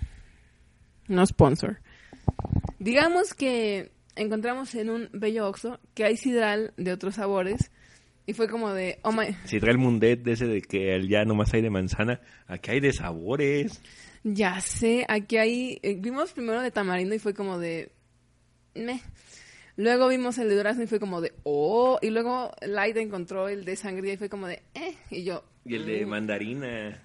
[1.09, 1.81] No sponsor.
[2.79, 7.71] Digamos que encontramos en un bello oxo que hay sidral de otros sabores
[8.27, 11.25] y fue como de, oh my, Si trae el mundet de ese de que ya
[11.25, 13.83] nomás hay de manzana, aquí hay de sabores.
[14.23, 17.93] ya sé, aquí hay, eh, vimos primero de tamarindo y fue como de,
[18.75, 19.01] meh.
[19.77, 23.65] Luego vimos el de durazno y fue como de, oh, y luego Light encontró el
[23.65, 25.45] de sangría y fue como de, eh, y yo.
[25.65, 26.09] Y el de mm.
[26.09, 27.03] mandarina.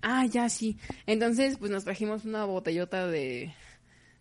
[0.00, 0.78] Ah, ya sí.
[1.06, 3.52] Entonces, pues nos trajimos una botellota de,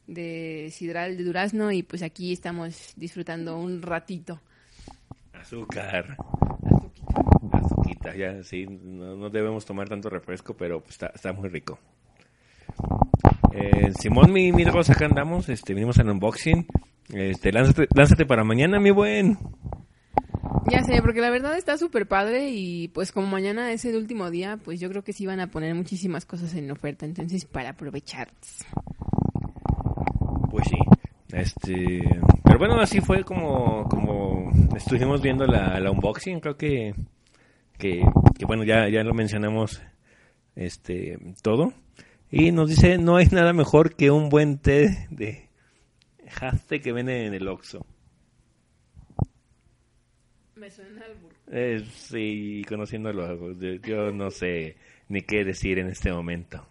[0.07, 4.41] de sidral de durazno y pues aquí estamos disfrutando un ratito.
[5.48, 6.18] Azúcar.
[7.54, 8.66] Azuquita, ya, sí.
[8.68, 11.80] No, no debemos tomar tanto refresco, pero pues, está, está muy rico.
[13.54, 15.48] Eh, Simón, mi, mi rosa, acá andamos.
[15.48, 16.68] Este, venimos al unboxing.
[17.14, 19.38] Este, lánzate, lánzate para mañana, mi buen.
[20.70, 24.30] Ya sé, porque la verdad está súper padre y pues como mañana es el último
[24.30, 27.70] día, pues yo creo que sí van a poner muchísimas cosas en oferta, entonces para
[27.70, 28.28] aprovechar.
[30.52, 30.78] Pues sí.
[31.32, 32.01] Este,
[32.43, 36.39] pero bueno, así fue como, como estuvimos viendo la, la unboxing.
[36.39, 36.95] Creo que,
[37.78, 38.03] que,
[38.38, 39.82] que, bueno, ya, ya lo mencionamos
[40.55, 41.73] este, todo.
[42.32, 45.49] Y nos dice, no hay nada mejor que un buen té de
[46.30, 47.86] jaste que vende en el Oxxo.
[50.55, 51.36] Me suena al burro.
[51.51, 54.75] Eh, sí, conociéndolo, yo, yo no sé
[55.07, 56.67] ni qué decir en este momento.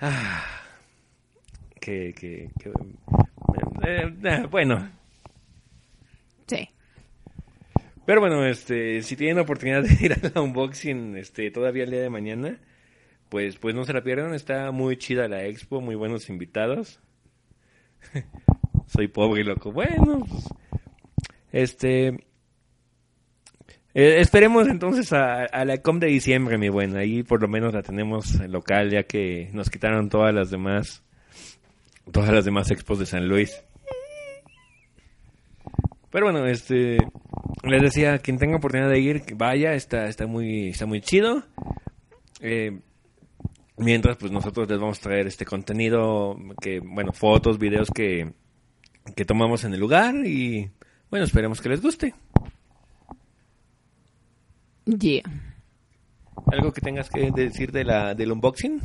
[0.00, 0.42] Ah,
[1.80, 2.68] que, que, que
[3.86, 4.88] eh, eh, bueno,
[6.46, 6.68] Sí.
[8.06, 11.90] pero bueno, este, si tienen la oportunidad de ir a la unboxing, este, todavía el
[11.90, 12.58] día de mañana,
[13.28, 17.00] pues, pues no se la pierdan, está muy chida la expo, muy buenos invitados.
[18.86, 19.70] Soy pobre y loco.
[19.72, 20.48] Bueno, pues,
[21.52, 22.08] este,
[23.94, 26.96] eh, esperemos entonces a, a la com de diciembre, mi buen.
[26.96, 31.04] Ahí por lo menos la tenemos en local, ya que nos quitaron todas las demás,
[32.12, 33.62] todas las demás expos de San Luis.
[36.10, 36.98] Pero bueno, este,
[37.62, 41.44] les decía, quien tenga oportunidad de ir, vaya, está, está muy, está muy chido.
[42.40, 42.80] Eh,
[43.76, 48.32] mientras, pues nosotros les vamos a traer este contenido, que, bueno, fotos, videos que,
[49.14, 50.70] que tomamos en el lugar y,
[51.10, 52.14] bueno, esperemos que les guste.
[54.86, 55.22] Yeah.
[56.46, 58.80] ¿Algo que tengas que decir de la, del unboxing?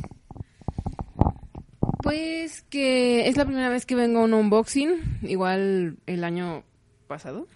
[2.06, 6.62] Pues que es la primera vez que vengo a un unboxing, igual el año
[7.08, 7.48] pasado.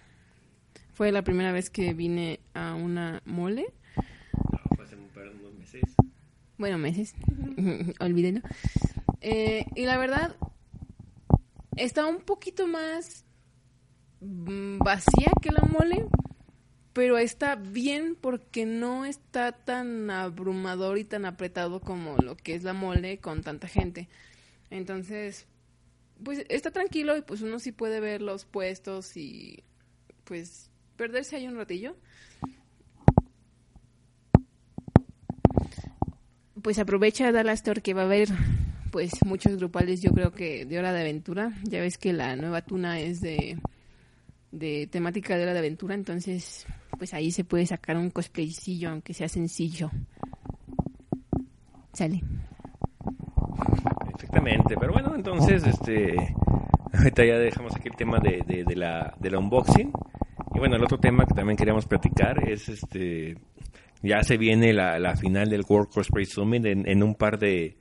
[0.93, 3.73] Fue la primera vez que vine a una mole.
[4.75, 5.95] fue hace un par de meses.
[6.59, 7.15] Bueno, meses.
[8.01, 8.41] Olvídenlo.
[9.21, 10.35] Eh, y la verdad,
[11.77, 13.25] está un poquito más
[14.21, 16.07] mm, vacía que la mole,
[16.93, 22.65] pero está bien porque no está tan abrumador y tan apretado como lo que es
[22.65, 24.09] la mole con tanta gente.
[24.71, 25.47] Entonces,
[26.23, 29.63] pues está tranquilo y pues uno sí puede ver los puestos y
[30.25, 31.97] pues perderse ahí un ratillo.
[36.63, 38.29] Pues aprovecha Dallas Store que va a haber
[38.91, 41.53] pues muchos grupales yo creo que de hora de aventura.
[41.65, 43.59] Ya ves que la nueva tuna es de,
[44.53, 46.67] de temática de hora de aventura, entonces
[46.99, 49.91] pues ahí se puede sacar un cosplaycillo aunque sea sencillo.
[51.95, 52.23] Sale.
[54.21, 56.15] Exactamente, pero bueno, entonces, este,
[56.93, 59.91] ahorita ya dejamos aquí el tema de, de, la, de la unboxing.
[60.55, 63.39] Y bueno, el otro tema que también queríamos platicar es, este,
[64.03, 67.79] ya se viene la, final del World Cosplay Summit en, en un par de,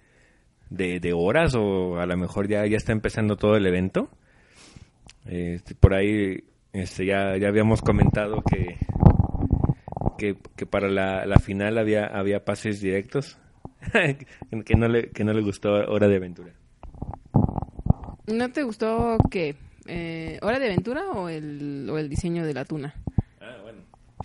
[0.70, 4.10] de, horas o a lo mejor ya, ya está empezando todo el evento.
[5.26, 8.78] Este, por ahí este, ya, ya habíamos comentado que,
[10.18, 13.38] que, que para la, la final había, había pases directos.
[14.66, 16.54] que, no le, que no le gustó Hora de Aventura.
[18.28, 19.56] ¿No te gustó qué?
[19.88, 22.94] Eh, ¿Hora de aventura o el, o el diseño de la tuna?
[23.42, 23.80] Ah, bueno.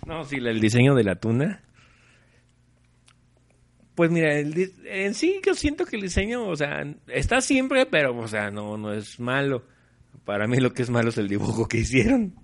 [0.05, 1.63] No, sí, el diseño de la tuna.
[3.95, 8.15] Pues mira, el en sí yo siento que el diseño, o sea, está siempre, pero,
[8.15, 9.63] o sea, no, no es malo.
[10.23, 12.35] Para mí lo que es malo es el dibujo que hicieron.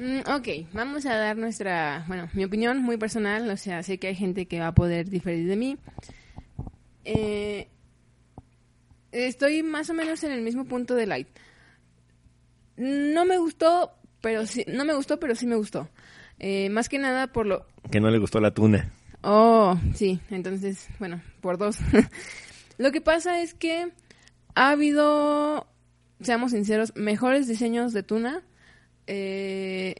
[0.00, 4.06] Mm, ok, vamos a dar nuestra, bueno, mi opinión muy personal, o sea, sé que
[4.06, 5.76] hay gente que va a poder diferir de mí.
[7.04, 7.68] Eh,
[9.12, 11.28] estoy más o menos en el mismo punto de Light.
[12.78, 13.92] No me gustó,
[14.22, 15.90] pero sí, no me gustó, pero sí me gustó.
[16.38, 18.90] Eh, más que nada por lo, Que no le gustó la tuna.
[19.20, 21.76] Oh, sí, entonces, bueno, por dos.
[22.78, 23.92] Lo que pasa es que
[24.54, 25.66] ha habido,
[26.22, 28.42] seamos sinceros, mejores diseños de tuna,
[29.12, 29.96] eh,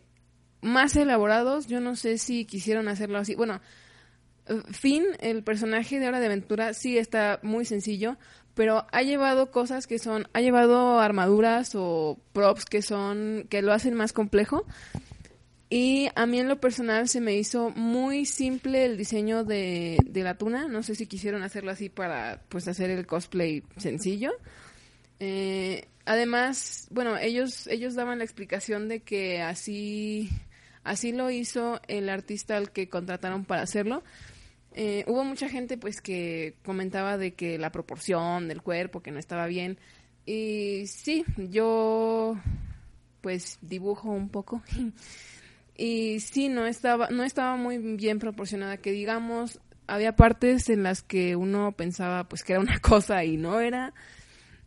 [0.60, 1.66] más elaborados.
[1.66, 3.34] Yo no sé si quisieron hacerlo así.
[3.34, 3.60] Bueno,
[4.46, 8.16] eh, Finn, el personaje de Hora de Aventura, sí está muy sencillo,
[8.54, 13.72] pero ha llevado cosas que son, ha llevado armaduras o props que son, que lo
[13.72, 14.64] hacen más complejo.
[15.72, 20.22] Y a mí en lo personal se me hizo muy simple el diseño de, de
[20.22, 20.68] la tuna.
[20.68, 24.32] No sé si quisieron hacerlo así para pues hacer el cosplay sencillo.
[25.20, 30.30] Eh, además, bueno, ellos, ellos daban la explicación de que así,
[30.84, 34.02] así lo hizo el artista al que contrataron para hacerlo.
[34.72, 39.18] Eh, hubo mucha gente pues que comentaba de que la proporción del cuerpo que no
[39.18, 39.78] estaba bien.
[40.26, 42.36] Y sí yo
[43.20, 44.62] pues dibujo un poco.
[45.82, 51.00] Y sí no estaba no estaba muy bien proporcionada que digamos había partes en las
[51.00, 53.94] que uno pensaba pues que era una cosa y no era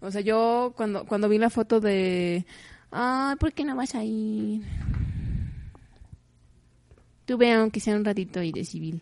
[0.03, 2.45] o sea yo cuando cuando vi la foto de
[2.91, 4.61] ay por qué no vas a ir
[7.25, 9.01] tú ve aunque sea un ratito y de civil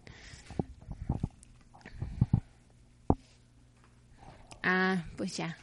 [4.64, 5.58] Ah, pues ya.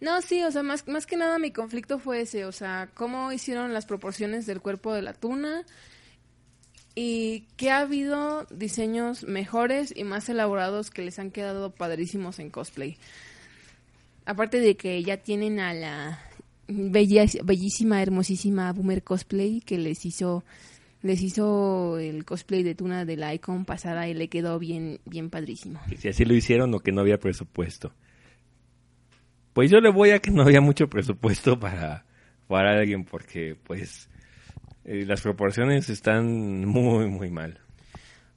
[0.00, 3.32] No, sí, o sea, más, más que nada mi conflicto fue ese, o sea, cómo
[3.32, 5.64] hicieron las proporciones del cuerpo de la tuna
[6.94, 12.50] y que ha habido diseños mejores y más elaborados que les han quedado padrísimos en
[12.50, 12.98] cosplay.
[14.26, 16.20] Aparte de que ya tienen a la
[16.66, 20.44] bellísima, hermosísima Boomer Cosplay que les hizo
[21.02, 25.28] les hizo el cosplay de Tuna de la Icon pasada y le quedó bien bien
[25.28, 25.78] padrísimo.
[25.98, 27.92] Si así lo hicieron o que no había presupuesto.
[29.52, 32.06] Pues yo le voy a que no había mucho presupuesto para,
[32.48, 34.08] para alguien porque pues
[34.84, 37.60] eh, las proporciones están muy, muy mal.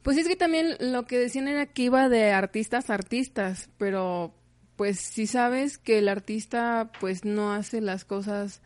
[0.04, 4.34] Pues es que también lo que decían era que iba de artistas a artistas, pero
[4.78, 8.62] pues si sabes que el artista pues no hace las cosas,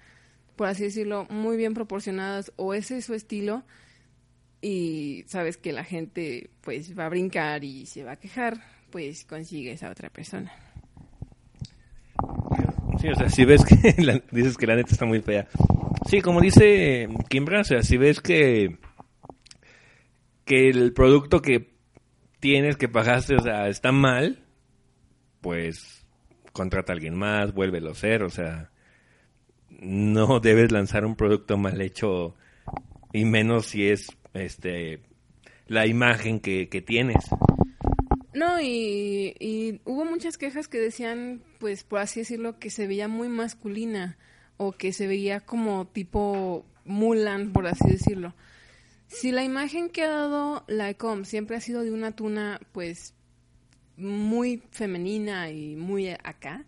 [0.58, 3.64] por así decirlo, muy bien proporcionadas o ese es su estilo
[4.62, 9.24] y sabes que la gente pues va a brincar y se va a quejar, pues
[9.24, 10.52] consigues a otra persona.
[13.00, 13.96] Sí, o sea, si ves que
[14.32, 15.48] dices que la neta está muy fea.
[16.10, 18.78] Sí, como dice Kimbra, o sea, si ves que
[20.44, 21.72] que el producto que
[22.42, 24.44] tienes que pagaste, o sea, está mal,
[25.40, 26.01] pues
[26.52, 28.72] contrata a alguien más, vuélvelo a o sea,
[29.70, 32.36] no debes lanzar un producto mal hecho
[33.14, 35.02] y menos si es este
[35.68, 37.26] la imagen que, que tienes.
[38.34, 43.28] No, y, hubo muchas quejas que decían, pues por así decirlo, que se veía muy
[43.28, 44.18] masculina
[44.58, 48.34] o que se veía como tipo Mulan, por así decirlo.
[49.08, 53.14] Si la imagen que ha dado la ECOM siempre ha sido de una tuna, pues
[53.98, 56.66] muy femenina y muy acá,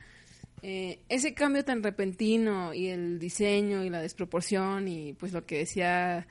[0.61, 5.57] eh, ese cambio tan repentino y el diseño y la desproporción y pues lo que
[5.57, 6.25] decía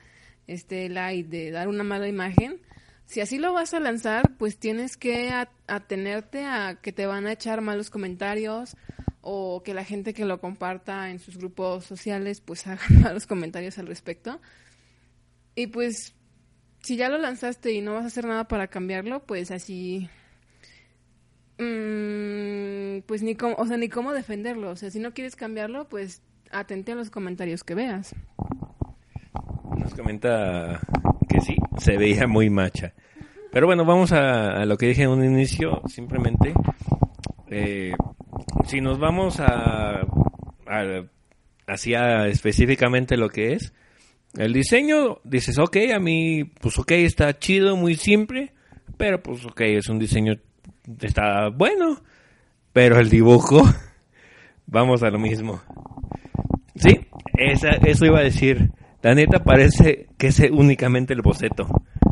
[0.47, 2.59] este Light de dar una mala imagen,
[3.05, 5.31] si así lo vas a lanzar, pues tienes que
[5.67, 8.75] atenerte a que te van a echar malos comentarios
[9.21, 13.77] o que la gente que lo comparta en sus grupos sociales pues haga malos comentarios
[13.77, 14.41] al respecto.
[15.55, 16.15] Y pues
[16.81, 20.09] si ya lo lanzaste y no vas a hacer nada para cambiarlo, pues así
[21.57, 25.87] mmm, pues ni cómo, o sea, ni cómo defenderlo, o sea, si no quieres cambiarlo,
[25.89, 28.15] pues atente a los comentarios que veas.
[29.77, 30.79] Nos comenta
[31.27, 32.93] que sí, se veía muy macha.
[33.51, 36.53] Pero bueno, vamos a, lo que dije en un inicio, simplemente.
[37.49, 37.93] Eh,
[38.65, 40.01] si nos vamos a,
[40.65, 41.03] a
[41.67, 43.73] hacia específicamente lo que es,
[44.37, 48.53] el diseño, dices, ok, a mí, pues ok, está chido, muy simple,
[48.97, 50.39] pero pues ok, es un diseño,
[51.01, 52.01] está bueno,
[52.71, 53.63] pero el dibujo,
[54.65, 55.61] vamos a lo mismo.
[56.75, 57.07] Sí,
[57.37, 58.71] esa, eso iba a decir.
[59.01, 61.67] La neta parece que es únicamente el boceto.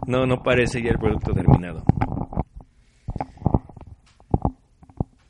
[0.08, 1.86] No, no parece ya el producto terminado.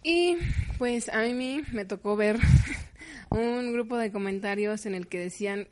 [0.03, 0.37] Y
[0.79, 2.39] pues a mí me tocó ver
[3.29, 5.67] un grupo de comentarios en el que decían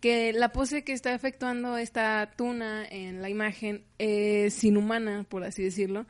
[0.00, 5.62] que la pose que está efectuando esta tuna en la imagen es inhumana, por así
[5.62, 6.06] decirlo.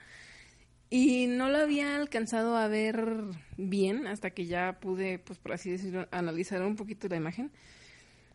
[0.93, 3.23] Y no lo había alcanzado a ver
[3.57, 7.53] bien hasta que ya pude, pues por así decirlo, analizar un poquito la imagen.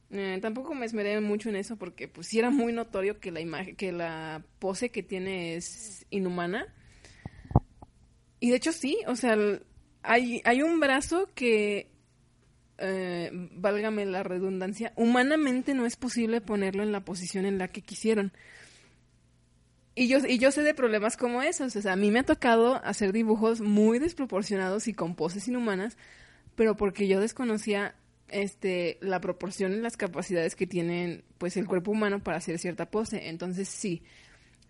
[0.10, 3.42] Eh, tampoco me esmeré mucho en eso porque pues sí era muy notorio que la
[3.42, 6.74] imagen, que la pose que tiene es inhumana.
[8.40, 9.36] Y de hecho sí, o sea,
[10.02, 11.92] hay, hay un brazo que,
[12.78, 17.82] eh, válgame la redundancia, humanamente no es posible ponerlo en la posición en la que
[17.82, 18.32] quisieron.
[19.96, 22.24] Y yo, y yo sé de problemas como esos, o sea, a mí me ha
[22.24, 25.98] tocado hacer dibujos muy desproporcionados y con poses inhumanas,
[26.56, 27.96] pero porque yo desconocía
[28.28, 32.90] este, la proporción y las capacidades que tienen pues el cuerpo humano para hacer cierta
[32.90, 33.30] pose.
[33.30, 34.04] Entonces sí,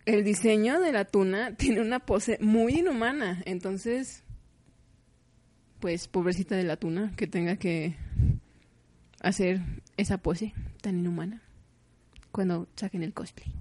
[0.04, 3.42] el diseño de la tuna tiene una pose muy inhumana.
[3.46, 4.22] Entonces,
[5.80, 7.96] pues pobrecita de la tuna que tenga que
[9.20, 9.60] hacer
[9.96, 11.42] esa pose tan inhumana
[12.30, 13.52] cuando saquen el cosplay.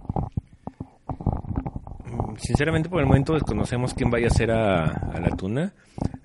[2.37, 5.73] Sinceramente, por el momento desconocemos quién vaya a ser a, la tuna.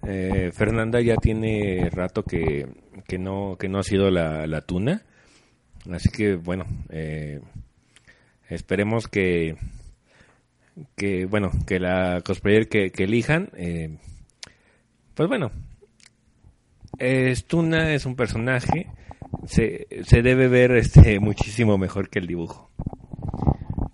[0.07, 2.67] Eh, Fernanda ya tiene rato que,
[3.07, 5.03] que no, que no ha sido la, la tuna.
[5.91, 7.41] Así que, bueno, eh,
[8.49, 9.57] esperemos que,
[10.97, 13.97] que, bueno, que la cosplayer que, elijan, eh,
[15.15, 15.51] pues bueno,
[16.99, 18.89] es Tuna, es un personaje,
[19.47, 22.71] se, se debe ver este muchísimo mejor que el dibujo.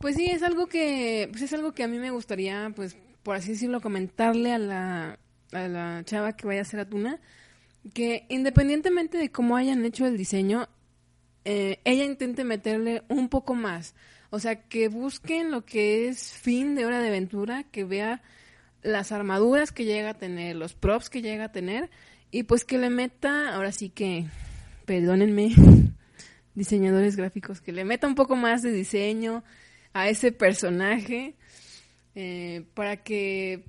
[0.07, 3.35] Pues sí, es algo que, pues es algo que a mí me gustaría, pues, por
[3.35, 5.19] así decirlo, comentarle a la,
[5.51, 7.19] a la chava que vaya a hacer a Tuna,
[7.93, 10.69] que independientemente de cómo hayan hecho el diseño,
[11.45, 13.97] eh, ella intente meterle un poco más.
[14.31, 18.23] O sea, que busquen lo que es fin de hora de aventura, que vea
[18.85, 21.91] las armaduras que llega a tener, los props que llega a tener,
[22.31, 24.27] y pues que le meta, ahora sí que,
[24.85, 25.53] perdónenme,
[26.55, 29.43] diseñadores gráficos, que le meta un poco más de diseño
[29.97, 31.36] a ese personaje,
[32.14, 33.64] eh, para que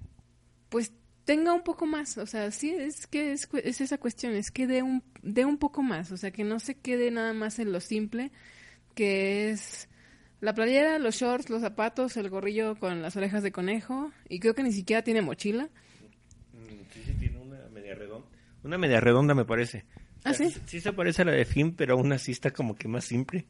[0.67, 0.91] pues
[1.23, 4.67] tenga un poco más, o sea, sí, es que es, es esa cuestión, es que
[4.67, 7.71] dé un, dé un poco más, o sea, que no se quede nada más en
[7.71, 8.31] lo simple,
[8.93, 9.87] que es
[10.41, 14.53] la playera, los shorts, los zapatos, el gorrillo con las orejas de conejo, y creo
[14.53, 15.69] que ni siquiera tiene mochila.
[16.91, 18.27] Sí, sí, tiene una media redonda.
[18.63, 19.85] Una media redonda me parece.
[20.25, 20.53] ¿Ah, sí?
[20.65, 23.47] Sí se parece a la de Finn, pero aún así está como que más simple.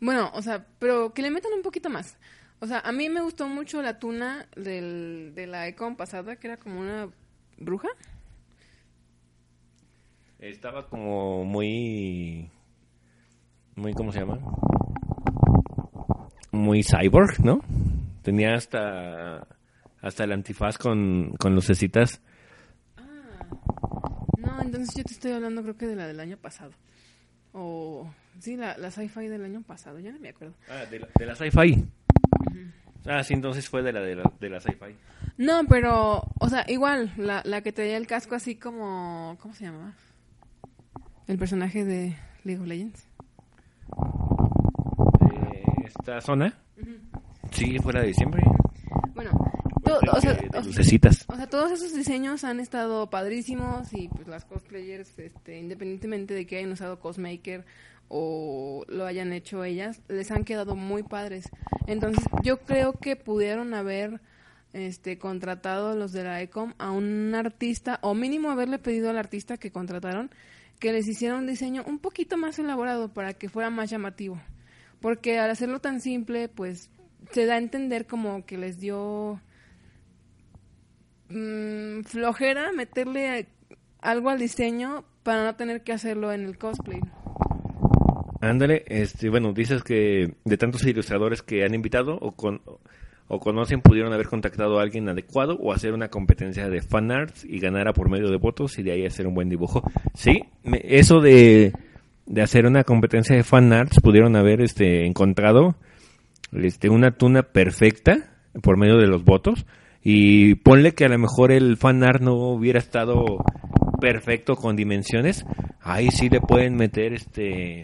[0.00, 2.16] Bueno, o sea, pero que le metan un poquito más.
[2.60, 6.48] O sea, a mí me gustó mucho la tuna del, de la Econ pasada, que
[6.48, 7.08] era como una
[7.56, 7.88] bruja.
[10.38, 12.50] Estaba como muy...
[13.74, 14.38] Muy, ¿cómo se llama?
[16.50, 17.60] Muy cyborg, ¿no?
[18.22, 19.46] Tenía hasta
[20.00, 22.20] hasta el antifaz con, con lucecitas.
[24.38, 26.72] No, entonces yo te estoy hablando creo que de la del año pasado.
[27.52, 28.10] O...
[28.38, 30.54] Sí, la, la sci-fi del año pasado, ya no me acuerdo.
[30.68, 31.84] Ah, de la, de la sci-fi.
[33.06, 34.94] Ah, sí, entonces fue de la de la, de la sci-fi.
[35.38, 39.36] No, pero, o sea, igual, la, la que traía el casco así como...
[39.40, 39.94] ¿Cómo se llamaba?
[41.26, 43.06] El personaje de League of Legends.
[45.20, 46.58] De esta zona.
[47.50, 48.42] Sí, fue la de diciembre.
[49.14, 49.30] Bueno,
[49.84, 55.58] o, sea, o sea, todos esos diseños han estado padrísimos y pues las cosplayers, este,
[55.58, 57.64] independientemente de que hayan usado Cosmaker
[58.08, 61.48] o lo hayan hecho ellas, les han quedado muy padres.
[61.86, 64.20] Entonces, yo creo que pudieron haber
[64.72, 69.56] este contratado los de la Ecom a un artista o mínimo haberle pedido al artista
[69.56, 70.30] que contrataron
[70.78, 74.40] que les hiciera un diseño un poquito más elaborado para que fuera más llamativo.
[75.00, 76.90] Porque al hacerlo tan simple, pues
[77.32, 79.40] se da a entender como que les dio
[81.28, 83.48] mm, flojera meterle
[84.00, 87.00] algo al diseño para no tener que hacerlo en el cosplay.
[88.40, 92.60] Ándale, este, bueno, dices que de tantos ilustradores que han invitado o, con,
[93.26, 97.44] o conocen pudieron haber contactado a alguien adecuado o hacer una competencia de fan arts
[97.44, 99.82] y ganar a por medio de votos y de ahí hacer un buen dibujo.
[100.14, 101.72] Sí, me- eso de,
[102.26, 105.74] de hacer una competencia de fan arts pudieron haber este, encontrado
[106.52, 108.30] este, una tuna perfecta
[108.62, 109.66] por medio de los votos
[110.02, 113.24] y ponle que a lo mejor el fan art no hubiera estado
[114.00, 115.44] perfecto con dimensiones,
[115.80, 117.82] ahí sí le pueden meter este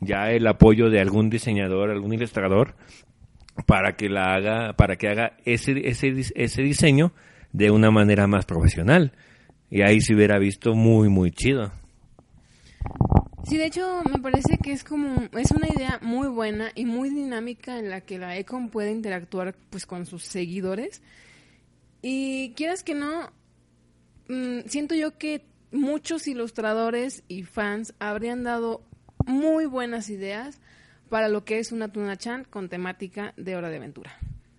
[0.00, 2.74] ya el apoyo de algún diseñador, algún ilustrador
[3.66, 7.12] para que la haga, para que haga ese ese ese diseño
[7.52, 9.12] de una manera más profesional.
[9.70, 11.72] Y ahí se hubiera visto muy muy chido.
[13.44, 17.10] Sí, de hecho, me parece que es como es una idea muy buena y muy
[17.10, 21.00] dinámica en la que la Econ puede interactuar pues con sus seguidores.
[22.02, 23.30] Y quieras que no,
[24.28, 28.82] mm, siento yo que muchos ilustradores y fans habrían dado
[29.26, 30.60] muy buenas ideas
[31.08, 34.16] para lo que es una Tuna Chan con temática de Hora de Aventura.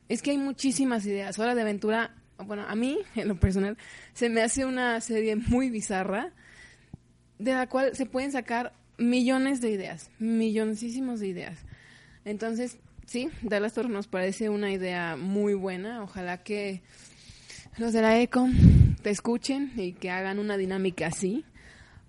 [0.10, 1.40] Es que hay muchísimas ideas.
[1.40, 2.16] Hora de Aventura,
[2.46, 3.78] bueno, a mí, en lo personal,
[4.14, 6.32] se me hace una serie muy bizarra
[7.40, 11.60] de la cual se pueden sacar millones de ideas, milloncísimos de ideas.
[12.26, 16.04] Entonces, sí, Dallas Torre nos parece una idea muy buena.
[16.04, 16.82] Ojalá que
[17.78, 18.48] los de la ECO
[19.04, 21.46] te escuchen y que hagan una dinámica así.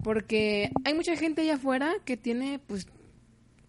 [0.02, 2.86] Porque hay mucha gente allá afuera que tiene, pues,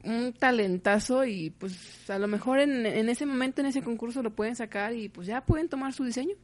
[0.04, 4.36] un talentazo y, pues, a lo mejor en, en ese momento, en ese concurso, lo
[4.36, 6.36] pueden sacar y, pues, ya pueden tomar su diseño.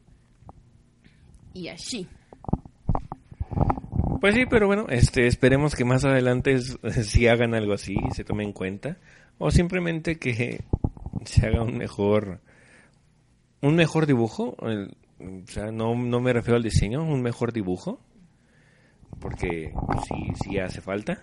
[1.54, 2.06] Y así.
[4.20, 8.44] Pues sí, pero bueno, este esperemos que más adelante si hagan algo así, se tome
[8.44, 8.98] en cuenta
[9.38, 10.64] o simplemente que
[11.24, 12.40] se haga un mejor
[13.60, 18.00] un mejor dibujo, o sea, no no me refiero al diseño, un mejor dibujo.
[19.20, 19.72] Porque
[20.08, 21.18] sí sí hace falta.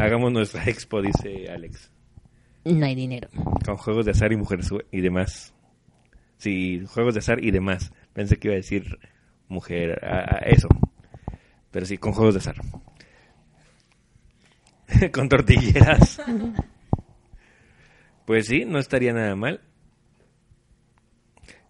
[0.00, 1.90] Hagamos nuestra expo, dice Alex,
[2.64, 3.28] No hay dinero.
[3.64, 5.54] con juegos de azar y mujeres y demás.
[6.38, 7.92] Sí, juegos de azar y demás.
[8.12, 8.98] Pensé que iba a decir
[9.48, 10.68] mujer, a- a- eso.
[11.70, 12.56] Pero sí, con juegos de azar.
[15.12, 16.20] con tortilleras.
[18.26, 19.60] pues sí, no estaría nada mal.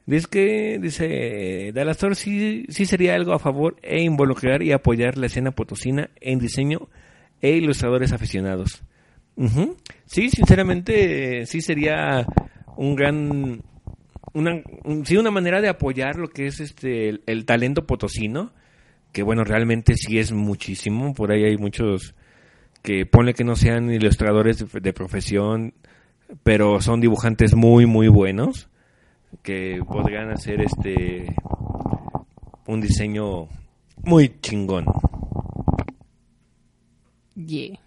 [0.06, 5.26] Dice que, dice, Dalastor sí, sí sería algo a favor e involucrar y apoyar la
[5.26, 6.90] escena potosina en diseño
[7.40, 8.82] e ilustradores aficionados.
[10.04, 12.26] Sí, sinceramente, sí sería
[12.76, 13.62] un gran,
[14.34, 14.62] una,
[15.04, 18.52] sí, una manera de apoyar lo que es este, el, talento potosino,
[19.10, 22.14] que bueno, realmente sí es muchísimo, por ahí hay muchos
[22.82, 25.72] que pone que no sean ilustradores de profesión,
[26.42, 28.68] pero son dibujantes muy, muy buenos
[29.42, 31.34] que podrían hacer este
[32.66, 33.48] un diseño
[34.04, 34.86] muy chingón.
[37.34, 37.78] Yeah.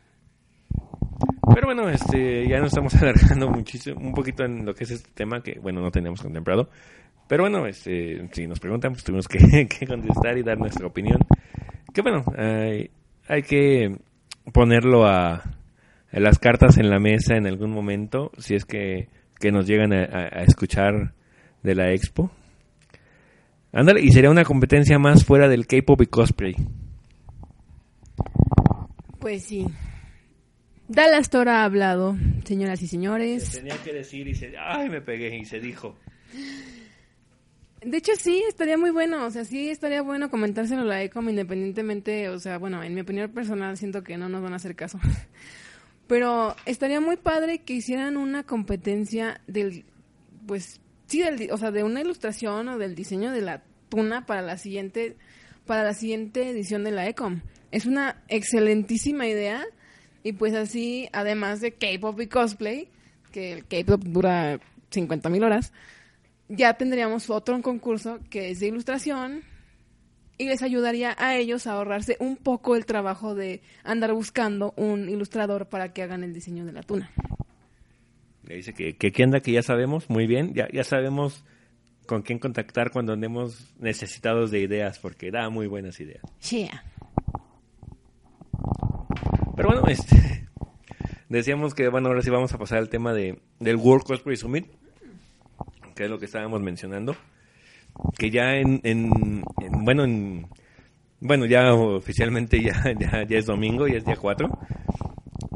[1.53, 5.09] Pero bueno, este, ya nos estamos alargando muchísimo, un poquito en lo que es este
[5.13, 6.69] tema que, bueno, no teníamos contemplado.
[7.27, 11.19] Pero bueno, este, si nos preguntan, pues tuvimos que, contestar y dar nuestra opinión.
[11.93, 12.91] Que bueno, hay,
[13.27, 13.97] hay que
[14.53, 15.33] ponerlo a,
[16.11, 19.93] a, las cartas en la mesa en algún momento, si es que, que nos llegan
[19.93, 21.13] a, a escuchar
[21.63, 22.31] de la expo.
[23.71, 26.55] Ándale, y sería una competencia más fuera del K-pop y cosplay.
[29.19, 29.65] Pues sí.
[30.87, 33.43] Dallas Tora ha hablado, señoras y señores.
[33.43, 34.53] Se tenía que decir y se...
[34.57, 35.37] ¡Ay, me pegué!
[35.37, 35.97] Y se dijo.
[37.81, 39.25] De hecho, sí, estaría muy bueno.
[39.25, 42.29] O sea, sí, estaría bueno comentárselo a la ECOM independientemente.
[42.29, 44.99] O sea, bueno, en mi opinión personal siento que no nos van a hacer caso.
[46.07, 49.83] Pero estaría muy padre que hicieran una competencia del,
[50.45, 54.41] pues, sí, del, o sea, de una ilustración o del diseño de la tuna para
[54.41, 55.17] la siguiente,
[55.65, 57.41] para la siguiente edición de la Ecom.
[57.71, 59.63] Es una excelentísima idea
[60.23, 62.89] y pues así, además de K-pop y cosplay,
[63.31, 64.59] que el K-pop dura
[64.91, 65.73] 50 mil horas,
[66.49, 69.43] ya tendríamos otro concurso que es de ilustración
[70.37, 75.09] y les ayudaría a ellos a ahorrarse un poco el trabajo de andar buscando un
[75.09, 77.11] ilustrador para que hagan el diseño de la tuna.
[78.47, 81.43] Le dice que, que anda, que ya sabemos, muy bien, ya, ya sabemos
[82.07, 86.23] con quién contactar cuando andemos necesitados de ideas, porque da muy buenas ideas.
[86.39, 86.69] Sí.
[89.55, 90.47] Pero bueno, este,
[91.29, 94.65] decíamos que, bueno, ahora sí vamos a pasar al tema de, del World Cosplay Summit,
[95.95, 97.15] que es lo que estábamos mencionando,
[98.17, 99.43] que ya en, en,
[99.83, 100.47] bueno, en,
[101.19, 104.49] bueno, ya oficialmente ya, ya, ya es domingo, ya es día 4,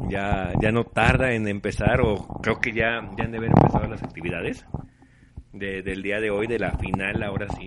[0.10, 3.88] ya, ya no tarda en empezar o creo que ya, ya han de haber empezado
[3.88, 4.66] las actividades
[5.54, 7.66] de, del día de hoy, de la final, ahora sí.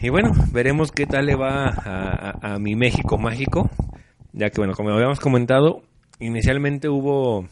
[0.00, 3.68] Y bueno, veremos qué tal le va a, a, mi México mágico,
[4.32, 5.82] ya que bueno, como habíamos comentado,
[6.20, 7.46] inicialmente hubo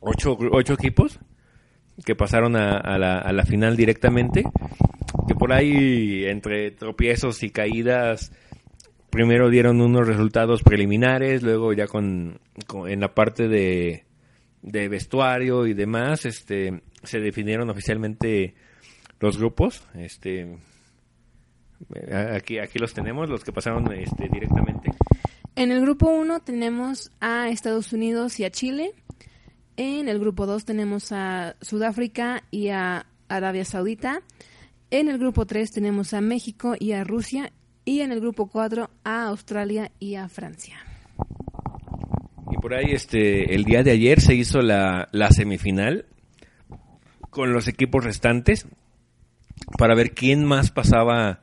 [0.00, 1.18] ocho, ocho equipos
[2.04, 4.44] que pasaron a, la final directamente,
[5.26, 8.32] que por ahí entre tropiezos y caídas
[9.14, 12.40] primero dieron unos resultados preliminares, luego ya con,
[12.88, 14.04] en la parte de,
[14.60, 18.54] vestuario y demás, este, se definieron oficialmente
[19.20, 20.58] los grupos, este,
[22.34, 24.90] aquí, aquí los tenemos, los que pasaron este, directamente.
[25.54, 28.94] En el grupo 1 tenemos a Estados Unidos y a Chile.
[29.76, 34.22] En el grupo 2 tenemos a Sudáfrica y a Arabia Saudita.
[34.90, 37.52] En el grupo 3 tenemos a México y a Rusia
[37.84, 40.78] y en el grupo 4 a Australia y a Francia.
[42.50, 46.06] Y por ahí este el día de ayer se hizo la, la semifinal
[47.30, 48.66] con los equipos restantes
[49.78, 51.42] para ver quién más pasaba,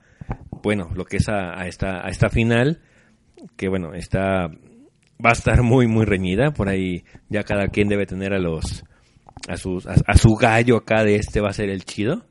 [0.64, 2.80] bueno, lo que es a, esta a esta final
[3.58, 4.48] que bueno, está
[5.24, 8.84] va a estar muy muy reñida, por ahí ya cada quien debe tener a los
[9.48, 12.26] a sus a su gallo acá de este va a ser el chido.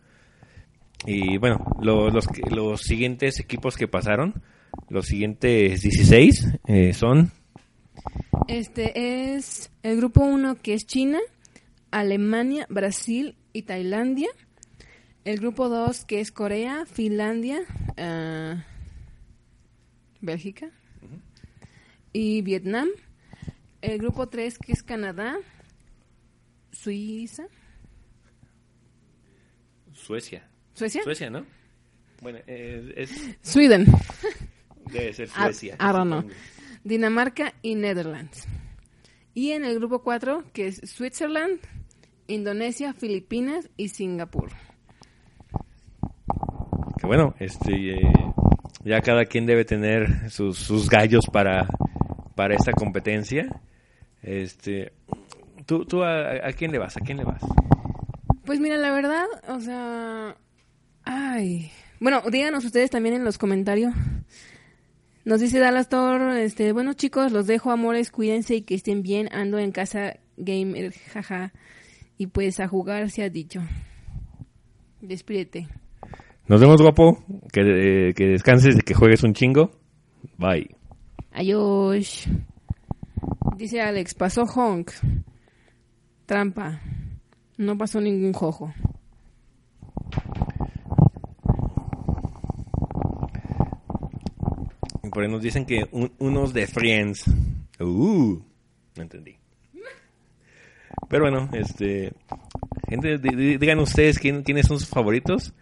[1.06, 4.42] Y bueno, los, los siguientes equipos que pasaron,
[4.88, 7.32] los siguientes 16 eh, son...
[8.48, 11.18] Este es el grupo 1 que es China,
[11.90, 14.28] Alemania, Brasil y Tailandia.
[15.24, 17.60] El grupo 2 que es Corea, Finlandia,
[17.96, 18.60] uh,
[20.20, 20.70] Bélgica
[22.12, 22.88] y Vietnam.
[23.82, 25.38] El grupo 3 que es Canadá,
[26.72, 27.44] Suiza.
[29.92, 30.49] Suecia.
[30.80, 31.02] ¿Suecia?
[31.02, 31.44] Suecia, ¿no?
[32.22, 33.36] Bueno, es...
[33.42, 33.84] Sweden.
[34.90, 35.74] Debe ser Suecia.
[35.74, 36.24] I, don't know.
[36.84, 38.48] Dinamarca y Netherlands.
[39.34, 41.60] Y en el grupo 4, que es Switzerland,
[42.28, 44.52] Indonesia, Filipinas y Singapur.
[46.98, 48.12] Que bueno, este eh,
[48.82, 51.68] ya cada quien debe tener sus, sus gallos para,
[52.36, 53.60] para esta competencia.
[54.22, 54.94] Este,
[55.66, 56.96] ¿Tú, tú a, a quién le vas?
[56.96, 57.42] ¿A quién le vas?
[58.46, 60.38] Pues mira, la verdad, o sea,
[61.12, 61.72] Ay.
[61.98, 63.92] Bueno, díganos ustedes también en los comentarios.
[65.24, 69.28] Nos dice Dallas Thor, este, bueno chicos, los dejo amores, cuídense y que estén bien.
[69.32, 71.52] Ando en casa gamer, jaja.
[72.16, 73.60] Y pues a jugar se ha dicho.
[75.00, 75.66] Despídete.
[76.46, 77.24] Nos vemos, guapo.
[77.52, 77.60] Que,
[78.10, 79.72] eh, que descanses y que juegues un chingo.
[80.38, 80.76] Bye.
[81.32, 82.28] Adiós.
[83.56, 84.92] Dice Alex, pasó Honk.
[86.26, 86.80] Trampa.
[87.56, 88.72] No pasó ningún jojo.
[95.10, 97.24] Por ahí nos dicen que un- unos de Friends.
[97.78, 98.40] Uh,
[98.96, 99.36] no entendí.
[101.08, 102.12] Pero bueno, este.
[102.88, 105.52] Gente, di- di- digan ustedes quién- quiénes son sus favoritos.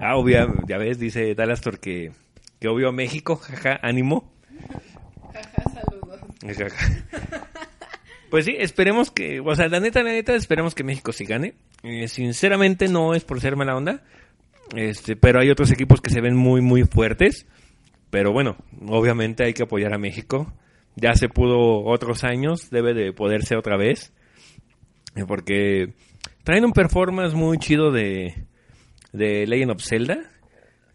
[0.00, 2.12] Ah, obvio, ya ves, dice Dalastor que,
[2.60, 4.32] que obvio México, jaja, ánimo.
[6.42, 7.04] Jaja.
[8.30, 11.54] Pues sí, esperemos que, o sea, la neta, la neta, esperemos que México sí gane.
[11.82, 14.02] Eh, sinceramente no es por ser mala onda,
[14.76, 17.46] este, pero hay otros equipos que se ven muy, muy fuertes.
[18.10, 18.56] Pero bueno,
[18.86, 20.52] obviamente hay que apoyar a México.
[20.96, 24.12] Ya se pudo otros años, debe de poderse otra vez.
[25.14, 25.94] Eh, Porque
[26.42, 28.34] traen un performance muy chido de,
[29.12, 30.18] de Legend of Zelda.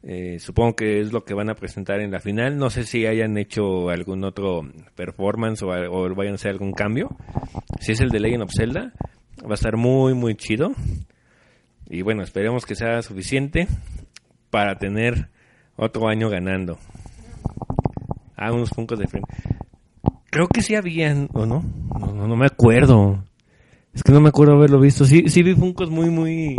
[0.06, 2.58] Eh, supongo que es lo que van a presentar en la final.
[2.58, 4.62] No sé si hayan hecho algún otro
[4.96, 7.16] performance o, o vayan a hacer algún cambio.
[7.80, 8.92] Si es el de Legend of Zelda,
[9.42, 10.74] va a estar muy, muy chido.
[11.90, 13.68] Y bueno, esperemos que sea suficiente
[14.50, 15.30] para tener
[15.76, 16.78] otro año ganando.
[18.36, 19.32] Ah, unos Funkos de frente.
[20.30, 21.64] Creo que sí habían, ¿o no?
[22.00, 23.24] No, no, no me acuerdo.
[23.94, 25.06] Es que no me acuerdo haberlo visto.
[25.06, 26.56] Sí, sí vi Funkos muy, muy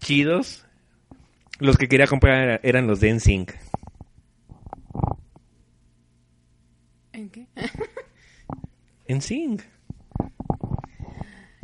[0.00, 0.66] chidos.
[1.58, 3.52] Los que quería comprar eran los de NSYNC.
[7.12, 7.46] ¿En qué?
[9.08, 9.62] NSYNC.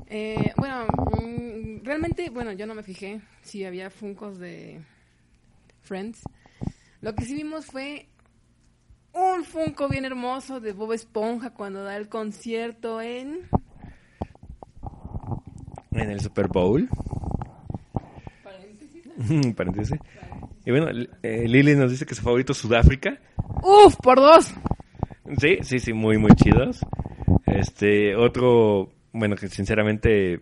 [0.07, 0.86] Eh, bueno,
[1.20, 4.80] mm, realmente, bueno, yo no me fijé si había funcos de
[5.82, 6.22] Friends.
[7.00, 8.09] Lo que sí vimos fue
[9.15, 13.49] un funko bien hermoso de Bob Esponja cuando da el concierto en...
[15.93, 16.89] En el Super Bowl.
[19.57, 19.99] Paréntesis.
[20.67, 20.87] Y bueno,
[21.23, 23.19] eh, Lily nos dice que su favorito es Sudáfrica.
[23.62, 23.97] ¡Uf!
[23.97, 24.55] ¡Por dos!
[25.39, 26.81] Sí, sí, sí, muy, muy chidos.
[27.45, 30.41] Este, otro, bueno, que sinceramente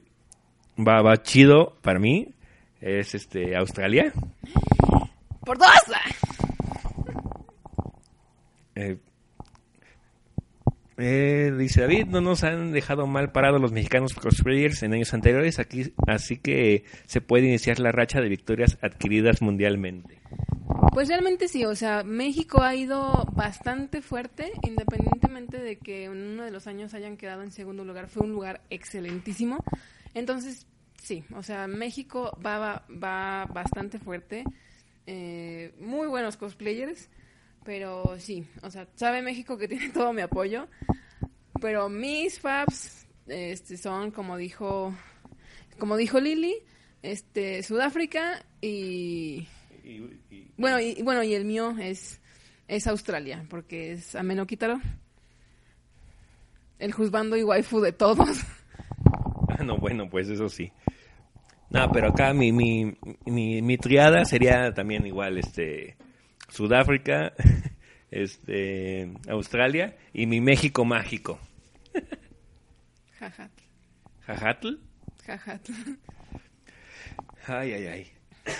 [0.78, 2.34] va, va chido para mí,
[2.80, 4.12] es este, Australia.
[5.44, 5.68] ¡Por dos!
[8.82, 8.98] Eh,
[10.98, 15.58] eh, dice David, no nos han dejado mal parados los mexicanos cosplayers en años anteriores,
[15.58, 20.20] aquí, así que se puede iniciar la racha de victorias adquiridas mundialmente.
[20.92, 26.44] Pues realmente sí, o sea, México ha ido bastante fuerte, independientemente de que en uno
[26.44, 29.64] de los años hayan quedado en segundo lugar, fue un lugar excelentísimo.
[30.12, 30.66] Entonces,
[31.02, 34.44] sí, o sea, México va, va, bastante fuerte,
[35.06, 37.08] eh, muy buenos cosplayers,
[37.64, 40.68] pero sí, o sea, sabe México que tiene todo mi apoyo,
[41.60, 44.94] pero mis faps este, son, como dijo,
[45.78, 46.56] como dijo Lili,
[47.02, 49.46] este, Sudáfrica y...
[50.56, 52.20] Bueno, y, bueno, y el mío es,
[52.68, 54.80] es Australia, porque es Ameno Quítaro.
[56.78, 58.44] El juzgando y waifu de todos.
[59.48, 60.72] Ah, no, bueno, pues eso sí.
[61.70, 65.96] No, pero acá mi, mi, mi, mi triada sería también igual, este,
[66.52, 67.32] Sudáfrica,
[68.10, 71.40] este, Australia y mi México mágico.
[73.18, 73.50] Jajat,
[74.26, 74.74] ¿Jajatl?
[75.24, 75.68] jajat.
[77.46, 78.12] Ay, ay, ay.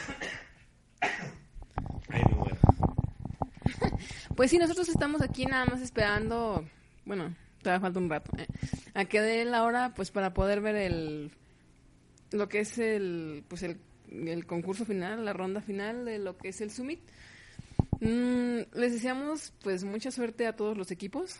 [2.08, 2.58] Ay, no, bueno.
[4.36, 6.64] Pues sí, nosotros estamos aquí nada más esperando,
[7.04, 8.46] bueno, todavía falta un rato, eh,
[8.94, 11.30] a que dé la hora, pues para poder ver el,
[12.30, 13.78] lo que es el, pues el,
[14.10, 17.00] el concurso final, la ronda final de lo que es el Summit.
[18.00, 21.38] Mm, les deseamos, pues, mucha suerte a todos los equipos.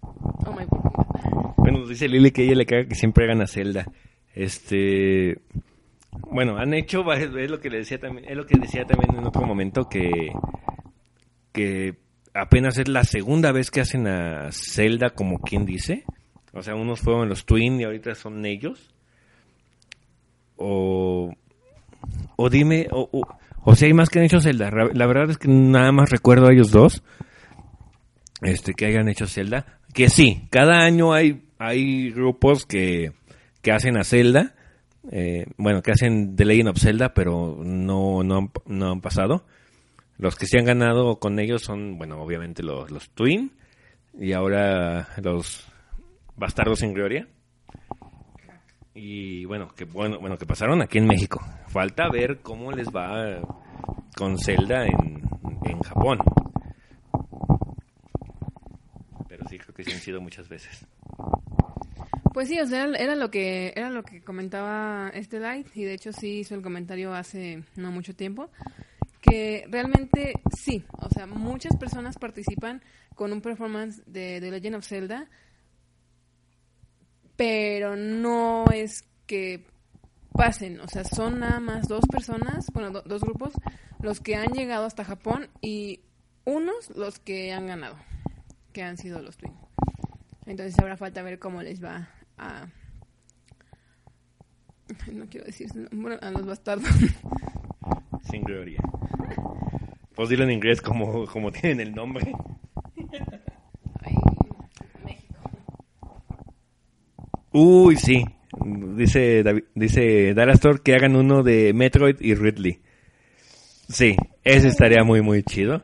[0.00, 1.54] Oh my God.
[1.58, 3.86] Bueno, nos dice Lili que ella le caga que siempre hagan a Zelda.
[4.34, 5.40] Este.
[6.30, 9.26] Bueno, han hecho, es lo que le decía también, es lo que decía también en
[9.26, 10.32] otro momento que
[11.52, 11.94] que
[12.34, 16.04] apenas es la segunda vez que hacen a Zelda como quien dice.
[16.52, 18.92] O sea, unos fueron los Twin y ahorita son ellos.
[20.56, 21.32] O
[22.36, 23.08] o dime o,
[23.62, 24.70] o, si hay más que han hecho Zelda.
[24.70, 27.02] La verdad es que nada más recuerdo a ellos dos
[28.42, 29.78] este que hayan hecho Zelda.
[29.92, 33.12] Que sí, cada año hay, hay grupos que,
[33.62, 34.54] que hacen a Zelda.
[35.10, 39.44] eh, bueno, que hacen The Legend of Zelda, pero no, no, no han pasado.
[40.18, 43.52] Los que sí han ganado con ellos son, bueno, obviamente los, los Twin.
[44.18, 45.66] Y ahora los
[46.36, 47.28] Bastardos en Gloria.
[48.94, 51.40] Y bueno, que bueno, bueno, que pasaron aquí en México.
[51.68, 53.40] Falta ver cómo les va
[54.16, 55.22] con Zelda en,
[55.64, 56.18] en Japón.
[59.28, 60.86] Pero sí, creo que sí han sido muchas veces.
[62.32, 65.94] Pues sí, o sea, era lo que era lo que comentaba este Light y de
[65.94, 68.50] hecho sí hizo el comentario hace no mucho tiempo
[69.24, 72.82] que realmente sí, o sea, muchas personas participan
[73.14, 75.28] con un performance de The Legend of Zelda,
[77.36, 79.66] pero no es que
[80.32, 83.54] pasen, o sea, son nada más dos personas, bueno, dos grupos,
[84.00, 86.00] los que han llegado hasta Japón y
[86.44, 87.96] unos los que han ganado,
[88.72, 89.52] que han sido los Twin.
[90.46, 92.66] Entonces habrá falta ver cómo les va a...
[95.12, 95.70] No quiero decir
[96.20, 96.90] a los bastardos.
[98.30, 98.80] Sin gloria.
[100.14, 102.32] Pues dilo en inglés como, como tienen el nombre.
[107.56, 108.24] Uy, sí.
[108.96, 112.80] Dice, David, dice Dalastor que hagan uno de Metroid y Ridley.
[113.88, 115.80] Sí, ese estaría muy, muy chido.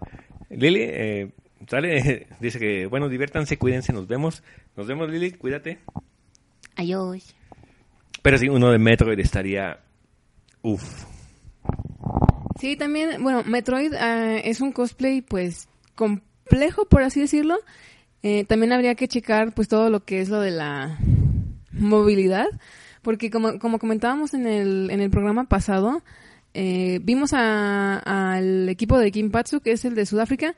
[0.51, 1.31] Lili, eh,
[1.69, 4.43] sale, dice que, bueno, diviértanse, cuídense, nos vemos.
[4.77, 5.79] Nos vemos, Lili, cuídate.
[6.75, 7.37] Adiós.
[8.21, 9.79] Pero sí, uno de Metroid estaría...
[10.63, 11.05] Uf.
[12.59, 17.59] Sí, también, bueno, Metroid eh, es un cosplay, pues, complejo, por así decirlo.
[18.25, 20.99] Eh, también habría que checar, pues, todo lo que es lo de la
[21.73, 22.47] movilidad,
[23.03, 26.03] porque como, como comentábamos en el, en el programa pasado,
[26.55, 30.57] eh, vimos al equipo de Kimpatsu, que es el de Sudáfrica,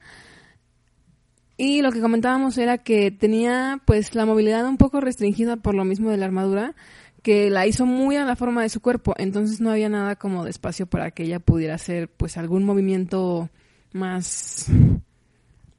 [1.56, 5.84] y lo que comentábamos era que tenía pues la movilidad un poco restringida por lo
[5.84, 6.74] mismo de la armadura,
[7.22, 10.44] que la hizo muy a la forma de su cuerpo, entonces no había nada como
[10.44, 13.48] de espacio para que ella pudiera hacer pues algún movimiento
[13.92, 14.66] más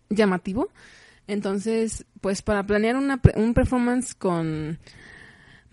[0.09, 0.69] llamativo.
[1.27, 4.79] Entonces, pues para planear una, un performance con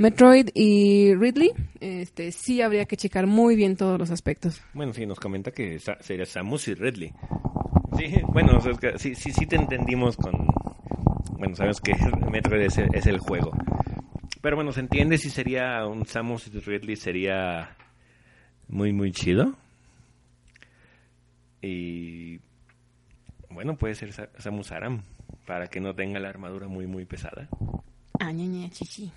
[0.00, 4.62] Metroid y Ridley, este sí habría que checar muy bien todos los aspectos.
[4.72, 7.12] Bueno, sí, nos comenta que sería Samus y Ridley.
[7.98, 8.58] Sí, bueno,
[8.96, 10.32] sí, sí, sí te entendimos con...
[11.38, 11.92] Bueno, sabes que
[12.30, 13.52] Metroid es el, es el juego.
[14.40, 17.76] Pero bueno, se entiende si sería un Samus y Ridley sería
[18.68, 19.54] muy, muy chido.
[21.60, 22.40] Y
[23.50, 25.02] bueno, puede ser Samus Aram
[25.46, 27.50] para que no tenga la armadura muy, muy pesada.
[28.18, 29.12] Ah, ña, chichi.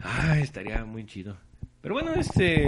[0.00, 1.36] Ah, estaría muy chido.
[1.80, 2.66] Pero bueno, este.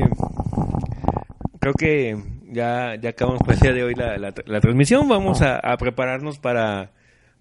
[1.60, 2.16] Creo que
[2.50, 5.08] ya, ya acabamos por el día de hoy la, la, transmisión.
[5.08, 6.90] Vamos a, prepararnos para,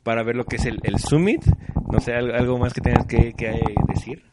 [0.04, 1.44] para ver lo que es el, el Summit.
[1.92, 4.24] No sé, algo más que tengas que, que decir.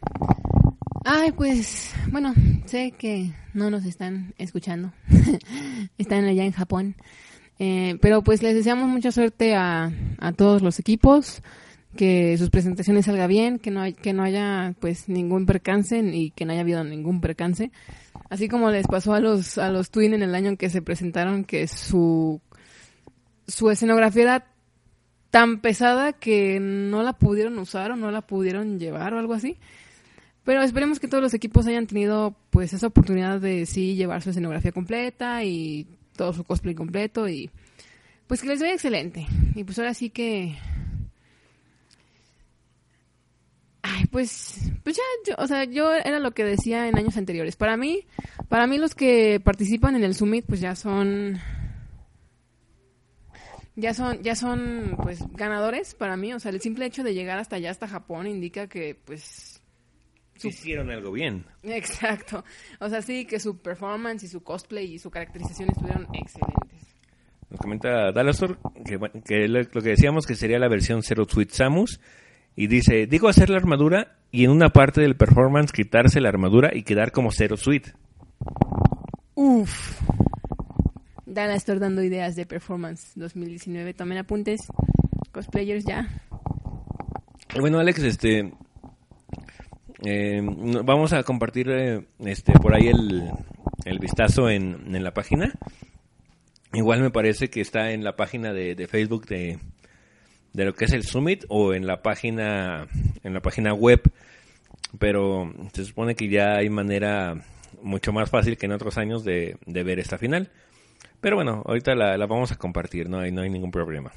[1.05, 2.35] Ay, pues, bueno,
[2.67, 4.93] sé que no nos están escuchando.
[5.99, 6.97] están allá en Japón.
[7.59, 11.43] Eh, pero pues les deseamos mucha suerte a, a todos los equipos
[11.99, 16.31] que sus presentaciones salga bien, que no, hay, que no haya pues ningún percance y
[16.31, 17.73] que no haya habido ningún percance.
[18.31, 20.81] Así como les pasó a los, a los Twin en el año en que se
[20.81, 22.41] presentaron que su,
[23.49, 24.47] su escenografía era
[25.31, 29.57] tan pesada que no la pudieron usar o no la pudieron llevar o algo así.
[30.45, 34.31] Pero esperemos que todos los equipos hayan tenido pues esa oportunidad de sí llevar su
[34.31, 37.51] escenografía completa y todo su cosplay completo y
[38.29, 39.27] pues que les vaya excelente.
[39.57, 40.55] Y pues ahora sí que
[43.91, 47.57] Ay, pues, pues ya, o sea, yo era lo que decía en años anteriores.
[47.57, 48.07] Para mí,
[48.49, 51.39] para mí los que participan en el Summit, pues ya son,
[53.77, 56.35] ya son, ya son, pues, ganadores para mí.
[56.35, 59.63] O sea, el simple hecho de llegar hasta allá, hasta Japón, indica que, pues,
[60.43, 61.47] hicieron algo bien.
[61.63, 62.45] Exacto.
[62.81, 66.69] O sea, sí, que su performance y su cosplay y su caracterización estuvieron excelentes.
[67.49, 71.99] Nos comenta Dalasor que, que lo que decíamos que sería la versión Zero Sweet Samus
[72.61, 76.71] y dice, digo hacer la armadura y en una parte del performance quitarse la armadura
[76.75, 77.93] y quedar como Zero Suite.
[79.37, 80.01] Uf.
[81.25, 83.95] Dana, estoy dando ideas de performance 2019.
[83.95, 84.63] Tomen apuntes.
[85.31, 86.09] Cosplayers ya.
[87.61, 88.53] Bueno, Alex, este...
[90.05, 90.41] Eh,
[90.85, 93.31] vamos a compartir eh, este por ahí el,
[93.85, 95.53] el vistazo en, en, la página.
[96.73, 99.61] Igual me parece que está en la página de, de Facebook de,
[100.59, 102.89] de lo que es el Summit o en la página
[103.23, 104.03] en la página web
[104.99, 107.41] pero se supone que ya hay manera
[107.81, 110.51] mucho más fácil que en otros años de, ver esta final.
[111.21, 114.11] Pero bueno ahorita la, vamos a compartir no hay no hay ningún problema.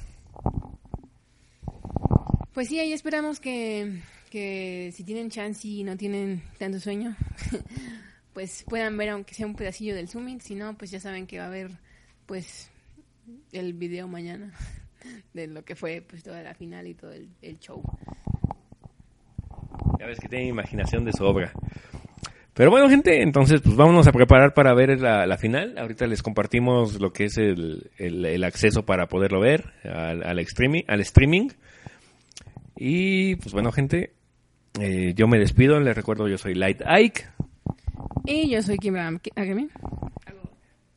[2.52, 7.16] Pues sí ahí esperamos que, que si tienen chance y no tienen tanto sueño
[8.32, 10.40] pues puedan ver aunque sea un pedacillo del Summit.
[10.40, 11.70] Si no pues ya saben que va a haber
[12.26, 12.68] pues
[13.52, 14.52] el video mañana
[15.34, 17.82] de lo que fue pues toda la final y todo el, show.
[19.98, 21.52] Ya ves que tiene imaginación de sobra.
[22.54, 25.78] Pero bueno, gente, entonces pues vámonos a preparar para ver la, la final.
[25.78, 30.38] Ahorita les compartimos lo que es el, el, el acceso para poderlo ver al, al,
[30.40, 31.48] streaming, al streaming.
[32.76, 34.12] Y pues bueno, gente,
[34.80, 35.80] eh, yo me despido.
[35.80, 37.24] Les recuerdo, yo soy Light Ike.
[38.26, 38.96] Y yo soy Kim.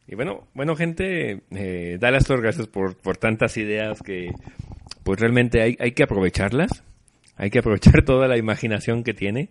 [0.07, 4.31] Y bueno, bueno, gente, eh, da las gracias por, por tantas ideas que
[5.03, 6.83] pues realmente hay, hay que aprovecharlas.
[7.37, 9.49] Hay que aprovechar toda la imaginación que tiene.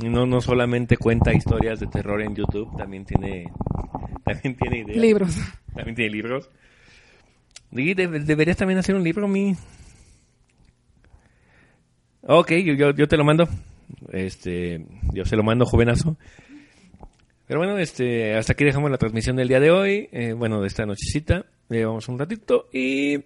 [0.00, 3.52] No, no solamente cuenta historias de terror en YouTube, también tiene,
[4.24, 4.98] también tiene ideas.
[4.98, 5.36] Libros.
[5.74, 6.50] También tiene libros.
[7.70, 9.54] Y deberías también hacer un libro, mi.
[12.22, 13.48] Ok, yo, yo, te lo mando.
[14.12, 16.16] Este, yo se lo mando, jovenazo.
[17.52, 20.08] Pero bueno, este, hasta aquí dejamos la transmisión del día de hoy.
[20.10, 21.44] Eh, bueno, de esta nochecita.
[21.68, 23.22] Llevamos un ratito y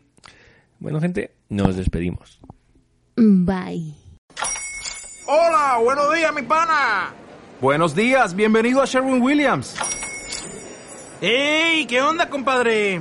[0.81, 2.41] bueno, gente, nos despedimos.
[3.15, 3.95] Bye.
[5.29, 7.15] Hola, buenos días, mi pana.
[7.61, 9.77] Buenos días, bienvenido a Sherwin Williams.
[11.21, 11.87] ¡Ey!
[11.87, 13.01] ¿Qué onda, compadre?